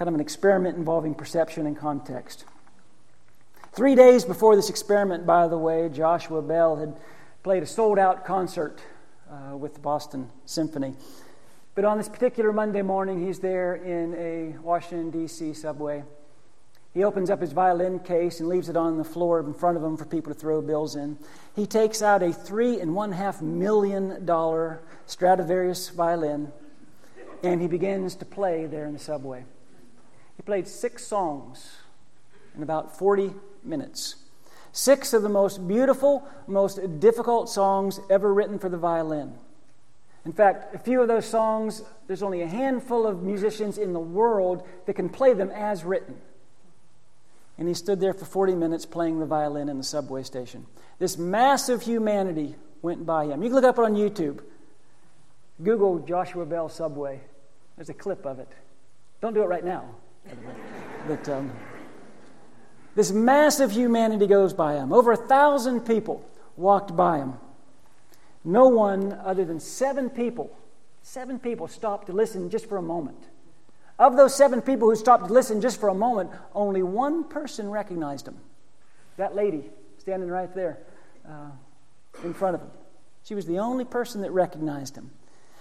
kind 0.00 0.08
of 0.08 0.14
an 0.14 0.20
experiment 0.20 0.78
involving 0.78 1.14
perception 1.14 1.66
and 1.66 1.76
context. 1.76 2.46
Three 3.72 3.94
days 3.94 4.24
before 4.24 4.56
this 4.56 4.68
experiment, 4.68 5.26
by 5.26 5.46
the 5.46 5.56
way, 5.56 5.88
Joshua 5.88 6.42
Bell 6.42 6.74
had 6.74 6.96
played 7.44 7.62
a 7.62 7.66
sold 7.66 8.00
out 8.00 8.24
concert 8.24 8.80
uh, 9.30 9.56
with 9.56 9.74
the 9.74 9.80
Boston 9.80 10.28
Symphony. 10.44 10.94
But 11.76 11.84
on 11.84 11.96
this 11.96 12.08
particular 12.08 12.52
Monday 12.52 12.82
morning, 12.82 13.24
he's 13.24 13.38
there 13.38 13.76
in 13.76 14.14
a 14.14 14.58
Washington, 14.58 15.12
D.C. 15.12 15.54
subway. 15.54 16.02
He 16.92 17.04
opens 17.04 17.30
up 17.30 17.40
his 17.40 17.52
violin 17.52 18.00
case 18.00 18.40
and 18.40 18.48
leaves 18.48 18.68
it 18.68 18.76
on 18.76 18.98
the 18.98 19.04
floor 19.04 19.38
in 19.38 19.54
front 19.54 19.76
of 19.76 19.84
him 19.84 19.96
for 19.96 20.04
people 20.04 20.34
to 20.34 20.38
throw 20.38 20.60
bills 20.60 20.96
in. 20.96 21.16
He 21.54 21.64
takes 21.64 22.02
out 22.02 22.24
a 22.24 22.32
three 22.32 22.80
and 22.80 22.96
one 22.96 23.12
half 23.12 23.40
million 23.40 24.26
dollar 24.26 24.82
Stradivarius 25.06 25.90
violin 25.90 26.50
and 27.44 27.62
he 27.62 27.68
begins 27.68 28.16
to 28.16 28.24
play 28.24 28.66
there 28.66 28.86
in 28.86 28.92
the 28.92 28.98
subway. 28.98 29.44
He 30.36 30.42
played 30.42 30.66
six 30.66 31.06
songs 31.06 31.76
in 32.56 32.64
about 32.64 32.98
40 32.98 33.32
minutes. 33.64 34.16
Six 34.72 35.12
of 35.12 35.22
the 35.22 35.28
most 35.28 35.66
beautiful, 35.66 36.26
most 36.46 37.00
difficult 37.00 37.48
songs 37.48 38.00
ever 38.08 38.32
written 38.32 38.58
for 38.58 38.68
the 38.68 38.76
violin. 38.76 39.34
In 40.24 40.32
fact, 40.32 40.74
a 40.74 40.78
few 40.78 41.00
of 41.00 41.08
those 41.08 41.26
songs, 41.26 41.82
there's 42.06 42.22
only 42.22 42.42
a 42.42 42.46
handful 42.46 43.06
of 43.06 43.22
musicians 43.22 43.78
in 43.78 43.92
the 43.92 44.00
world 44.00 44.66
that 44.86 44.94
can 44.94 45.08
play 45.08 45.32
them 45.32 45.50
as 45.50 45.82
written. 45.82 46.20
And 47.58 47.66
he 47.66 47.74
stood 47.74 48.00
there 48.00 48.14
for 48.14 48.26
40 48.26 48.54
minutes 48.54 48.86
playing 48.86 49.18
the 49.18 49.26
violin 49.26 49.68
in 49.68 49.78
the 49.78 49.84
subway 49.84 50.22
station. 50.22 50.66
This 50.98 51.18
massive 51.18 51.82
humanity 51.82 52.54
went 52.82 53.04
by 53.06 53.26
him. 53.26 53.42
You 53.42 53.48
can 53.48 53.56
look 53.56 53.64
up 53.64 53.78
on 53.78 53.94
YouTube. 53.94 54.40
Google 55.62 55.98
Joshua 55.98 56.46
Bell 56.46 56.68
Subway. 56.68 57.20
There's 57.76 57.88
a 57.88 57.94
clip 57.94 58.24
of 58.24 58.38
it. 58.38 58.48
Don't 59.20 59.34
do 59.34 59.42
it 59.42 59.48
right 59.48 59.64
now. 59.64 59.86
But 61.08 61.26
um, 61.30 61.50
this 63.00 63.12
massive 63.12 63.70
humanity 63.70 64.26
goes 64.26 64.52
by 64.52 64.74
him. 64.74 64.92
Over 64.92 65.12
a 65.12 65.16
thousand 65.16 65.86
people 65.86 66.22
walked 66.58 66.94
by 66.94 67.16
him. 67.16 67.32
No 68.44 68.68
one 68.68 69.18
other 69.24 69.46
than 69.46 69.58
seven 69.58 70.10
people, 70.10 70.54
seven 71.00 71.38
people 71.38 71.66
stopped 71.66 72.08
to 72.08 72.12
listen 72.12 72.50
just 72.50 72.68
for 72.68 72.76
a 72.76 72.82
moment. 72.82 73.16
Of 73.98 74.18
those 74.18 74.34
seven 74.34 74.60
people 74.60 74.90
who 74.90 74.96
stopped 74.96 75.28
to 75.28 75.32
listen 75.32 75.62
just 75.62 75.80
for 75.80 75.88
a 75.88 75.94
moment, 75.94 76.30
only 76.54 76.82
one 76.82 77.24
person 77.24 77.70
recognized 77.70 78.28
him. 78.28 78.36
That 79.16 79.34
lady 79.34 79.64
standing 79.96 80.28
right 80.28 80.54
there 80.54 80.80
uh, 81.26 81.52
in 82.22 82.34
front 82.34 82.54
of 82.54 82.60
him. 82.60 82.70
She 83.24 83.34
was 83.34 83.46
the 83.46 83.60
only 83.60 83.86
person 83.86 84.20
that 84.20 84.30
recognized 84.30 84.94
him. 84.94 85.10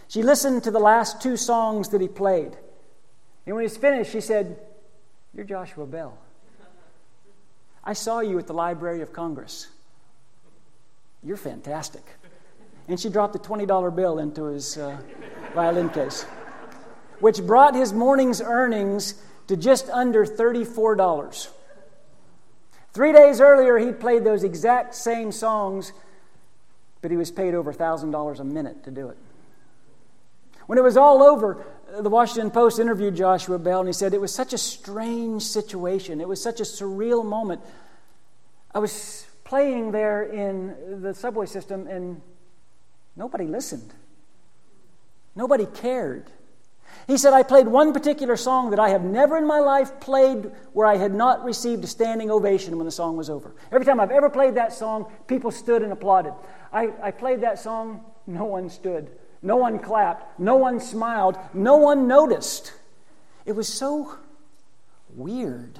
She 0.09 0.23
listened 0.23 0.65
to 0.65 0.71
the 0.71 0.79
last 0.79 1.21
two 1.21 1.37
songs 1.37 1.87
that 1.89 2.01
he 2.01 2.09
played. 2.09 2.57
And 3.45 3.55
when 3.55 3.61
he 3.61 3.67
was 3.67 3.77
finished, 3.77 4.11
she 4.11 4.19
said, 4.19 4.59
You're 5.33 5.45
Joshua 5.45 5.85
Bell. 5.85 6.17
I 7.89 7.93
saw 7.93 8.19
you 8.19 8.37
at 8.37 8.45
the 8.45 8.53
Library 8.53 9.01
of 9.01 9.11
Congress. 9.13 9.65
You're 11.23 11.37
fantastic. 11.37 12.03
And 12.87 12.99
she 12.99 13.09
dropped 13.09 13.35
a 13.35 13.39
$20 13.39 13.95
bill 13.95 14.19
into 14.19 14.43
his 14.43 14.77
uh, 14.77 14.99
violin 15.55 15.89
case, 15.89 16.21
which 17.19 17.41
brought 17.41 17.73
his 17.73 17.91
morning's 17.91 18.41
earnings 18.41 19.15
to 19.47 19.57
just 19.57 19.89
under 19.89 20.23
$34. 20.23 21.47
Three 22.93 23.11
days 23.11 23.41
earlier, 23.41 23.79
he'd 23.79 23.99
played 23.99 24.23
those 24.23 24.43
exact 24.43 24.93
same 24.93 25.31
songs, 25.31 25.91
but 27.01 27.09
he 27.09 27.17
was 27.17 27.31
paid 27.31 27.55
over 27.55 27.73
$1,000 27.73 28.39
a 28.39 28.43
minute 28.43 28.83
to 28.83 28.91
do 28.91 29.09
it. 29.09 29.17
When 30.67 30.77
it 30.77 30.83
was 30.83 30.95
all 30.95 31.23
over, 31.23 31.65
Uh, 31.95 32.01
the 32.01 32.09
Washington 32.09 32.51
Post 32.51 32.79
interviewed 32.79 33.15
Joshua 33.15 33.59
Bell, 33.59 33.79
and 33.79 33.89
he 33.89 33.93
said, 33.93 34.13
It 34.13 34.21
was 34.21 34.33
such 34.33 34.53
a 34.53 34.57
strange 34.57 35.43
situation. 35.43 36.21
It 36.21 36.27
was 36.27 36.41
such 36.41 36.59
a 36.59 36.63
surreal 36.63 37.25
moment. 37.25 37.61
I 38.73 38.79
was 38.79 39.25
playing 39.43 39.91
there 39.91 40.23
in 40.23 41.01
the 41.01 41.13
subway 41.13 41.45
system, 41.45 41.87
and 41.87 42.21
nobody 43.15 43.45
listened. 43.45 43.93
Nobody 45.35 45.65
cared. 45.65 46.29
He 47.07 47.17
said, 47.17 47.33
I 47.33 47.43
played 47.43 47.67
one 47.67 47.93
particular 47.93 48.35
song 48.35 48.71
that 48.71 48.79
I 48.79 48.89
have 48.89 49.03
never 49.03 49.37
in 49.37 49.47
my 49.47 49.59
life 49.59 49.99
played 49.99 50.51
where 50.73 50.87
I 50.87 50.97
had 50.97 51.13
not 51.13 51.43
received 51.43 51.83
a 51.83 51.87
standing 51.87 52.29
ovation 52.29 52.77
when 52.77 52.85
the 52.85 52.91
song 52.91 53.15
was 53.15 53.29
over. 53.29 53.53
Every 53.71 53.85
time 53.85 53.99
I've 53.99 54.11
ever 54.11 54.29
played 54.29 54.55
that 54.55 54.73
song, 54.73 55.11
people 55.27 55.51
stood 55.51 55.81
and 55.81 55.91
applauded. 55.91 56.33
I, 56.73 56.89
I 57.01 57.11
played 57.11 57.41
that 57.41 57.59
song, 57.59 58.03
no 58.27 58.45
one 58.45 58.69
stood. 58.69 59.09
No 59.41 59.55
one 59.55 59.79
clapped. 59.79 60.39
No 60.39 60.55
one 60.55 60.79
smiled. 60.79 61.37
No 61.53 61.77
one 61.77 62.07
noticed. 62.07 62.73
It 63.45 63.53
was 63.53 63.67
so 63.67 64.17
weird. 65.15 65.79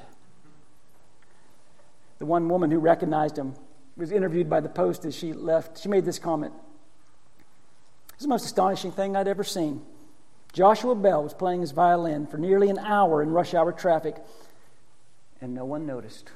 The 2.20 2.26
one 2.26 2.50
woman 2.50 2.72
who 2.72 2.80
recognized 2.80 3.38
him 3.38 3.56
was 3.96 4.12
interviewed 4.12 4.50
by 4.50 4.60
the 4.60 4.70
Post 4.70 5.06
as 5.06 5.16
she 5.16 5.34
left. 5.34 5.80
She 5.82 5.90
made 5.90 6.06
this 6.06 6.20
comment 6.20 6.54
is 8.20 8.24
the 8.24 8.30
most 8.30 8.46
astonishing 8.46 8.92
thing 8.92 9.16
I'd 9.16 9.30
ever 9.30 9.46
seen. 9.46 9.82
Joshua 10.52 10.94
Bell 10.94 11.24
was 11.24 11.34
playing 11.34 11.62
his 11.62 11.72
violin 11.72 12.28
for 12.28 12.38
nearly 12.38 12.70
an 12.70 12.78
hour 12.78 13.24
in 13.24 13.30
rush 13.30 13.54
hour 13.54 13.72
traffic, 13.72 14.18
and 15.40 15.54
no 15.54 15.64
one 15.64 15.86
noticed. 15.86 16.30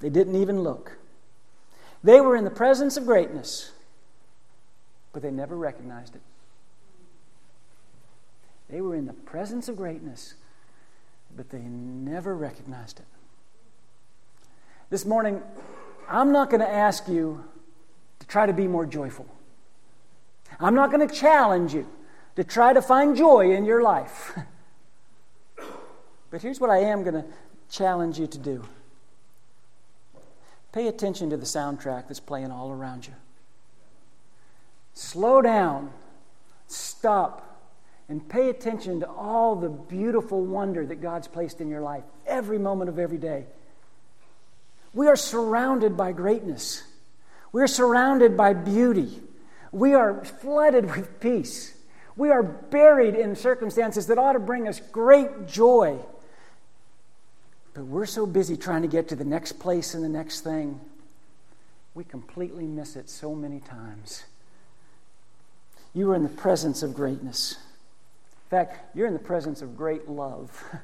They 0.00 0.08
didn't 0.08 0.36
even 0.36 0.62
look. 0.62 0.96
They 2.02 2.20
were 2.20 2.36
in 2.36 2.44
the 2.44 2.50
presence 2.50 2.96
of 2.96 3.04
greatness 3.04 3.71
but 5.12 5.22
they 5.22 5.30
never 5.30 5.56
recognized 5.56 6.14
it. 6.14 6.22
They 8.70 8.80
were 8.80 8.94
in 8.94 9.06
the 9.06 9.12
presence 9.12 9.68
of 9.68 9.76
greatness, 9.76 10.34
but 11.36 11.50
they 11.50 11.58
never 11.58 12.34
recognized 12.34 13.00
it. 13.00 13.06
This 14.88 15.04
morning, 15.04 15.42
I'm 16.08 16.32
not 16.32 16.50
going 16.50 16.60
to 16.60 16.68
ask 16.68 17.08
you 17.08 17.44
to 18.20 18.26
try 18.26 18.46
to 18.46 18.52
be 18.52 18.66
more 18.66 18.86
joyful. 18.86 19.26
I'm 20.60 20.74
not 20.74 20.90
going 20.90 21.06
to 21.06 21.14
challenge 21.14 21.74
you 21.74 21.86
to 22.36 22.44
try 22.44 22.72
to 22.72 22.82
find 22.82 23.16
joy 23.16 23.52
in 23.52 23.64
your 23.64 23.82
life. 23.82 24.32
but 26.30 26.42
here's 26.42 26.60
what 26.60 26.70
I 26.70 26.78
am 26.78 27.02
going 27.02 27.14
to 27.14 27.24
challenge 27.70 28.18
you 28.18 28.26
to 28.26 28.38
do 28.38 28.64
pay 30.72 30.88
attention 30.88 31.28
to 31.28 31.36
the 31.36 31.44
soundtrack 31.44 32.08
that's 32.08 32.20
playing 32.20 32.50
all 32.50 32.70
around 32.70 33.06
you. 33.06 33.12
Slow 34.94 35.42
down, 35.42 35.90
stop, 36.66 37.52
and 38.08 38.28
pay 38.28 38.50
attention 38.50 39.00
to 39.00 39.08
all 39.08 39.56
the 39.56 39.68
beautiful 39.68 40.44
wonder 40.44 40.84
that 40.84 41.00
God's 41.00 41.28
placed 41.28 41.60
in 41.60 41.68
your 41.68 41.80
life 41.80 42.04
every 42.26 42.58
moment 42.58 42.90
of 42.90 42.98
every 42.98 43.18
day. 43.18 43.46
We 44.92 45.08
are 45.08 45.16
surrounded 45.16 45.96
by 45.96 46.12
greatness. 46.12 46.82
We 47.52 47.62
are 47.62 47.66
surrounded 47.68 48.36
by 48.36 48.52
beauty. 48.52 49.20
We 49.70 49.94
are 49.94 50.24
flooded 50.24 50.94
with 50.94 51.20
peace. 51.20 51.74
We 52.16 52.30
are 52.30 52.42
buried 52.42 53.14
in 53.14 53.34
circumstances 53.34 54.06
that 54.08 54.18
ought 54.18 54.34
to 54.34 54.38
bring 54.38 54.68
us 54.68 54.80
great 54.80 55.46
joy. 55.46 55.98
But 57.72 57.84
we're 57.84 58.06
so 58.06 58.26
busy 58.26 58.56
trying 58.56 58.82
to 58.82 58.88
get 58.88 59.08
to 59.08 59.16
the 59.16 59.24
next 59.24 59.52
place 59.52 59.94
and 59.94 60.04
the 60.04 60.08
next 60.08 60.42
thing, 60.42 60.78
we 61.94 62.04
completely 62.04 62.66
miss 62.66 62.96
it 62.96 63.08
so 63.08 63.34
many 63.34 63.60
times. 63.60 64.24
You 65.94 66.10
are 66.10 66.14
in 66.14 66.22
the 66.22 66.28
presence 66.28 66.82
of 66.82 66.94
greatness. 66.94 67.52
In 67.52 68.50
fact, 68.50 68.96
you're 68.96 69.06
in 69.06 69.12
the 69.12 69.18
presence 69.18 69.62
of 69.62 69.76
great 69.76 70.08
love. 70.08 70.64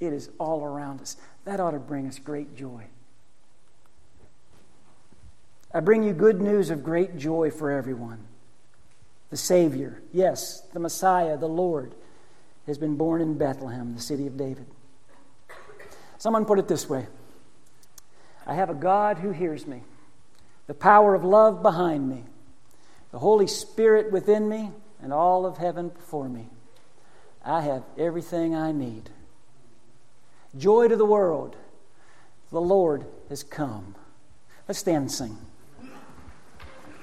It 0.00 0.12
is 0.12 0.30
all 0.38 0.64
around 0.64 1.00
us. 1.00 1.16
That 1.44 1.58
ought 1.58 1.72
to 1.72 1.80
bring 1.80 2.06
us 2.06 2.20
great 2.20 2.54
joy. 2.54 2.84
I 5.74 5.80
bring 5.80 6.04
you 6.04 6.12
good 6.12 6.40
news 6.40 6.70
of 6.70 6.84
great 6.84 7.16
joy 7.18 7.50
for 7.50 7.72
everyone. 7.72 8.20
The 9.30 9.36
Savior, 9.36 10.00
yes, 10.12 10.60
the 10.72 10.78
Messiah, 10.78 11.36
the 11.36 11.48
Lord, 11.48 11.94
has 12.66 12.78
been 12.78 12.96
born 12.96 13.20
in 13.20 13.36
Bethlehem, 13.36 13.94
the 13.94 14.00
city 14.00 14.28
of 14.28 14.36
David. 14.36 14.66
Someone 16.16 16.44
put 16.44 16.58
it 16.58 16.68
this 16.68 16.88
way 16.88 17.06
I 18.46 18.54
have 18.54 18.70
a 18.70 18.74
God 18.74 19.18
who 19.18 19.32
hears 19.32 19.66
me, 19.66 19.82
the 20.68 20.74
power 20.74 21.14
of 21.14 21.24
love 21.24 21.60
behind 21.60 22.08
me 22.08 22.24
the 23.10 23.18
Holy 23.18 23.46
Spirit 23.46 24.12
within 24.12 24.48
me, 24.48 24.70
and 25.00 25.12
all 25.12 25.46
of 25.46 25.58
heaven 25.58 25.88
before 25.88 26.28
me. 26.28 26.48
I 27.44 27.62
have 27.62 27.84
everything 27.96 28.54
I 28.54 28.72
need. 28.72 29.10
Joy 30.56 30.88
to 30.88 30.96
the 30.96 31.04
world. 31.04 31.56
The 32.50 32.60
Lord 32.60 33.06
has 33.28 33.42
come. 33.42 33.94
Let's 34.66 34.80
stand 34.80 34.96
and 34.96 35.12
sing. 35.12 35.38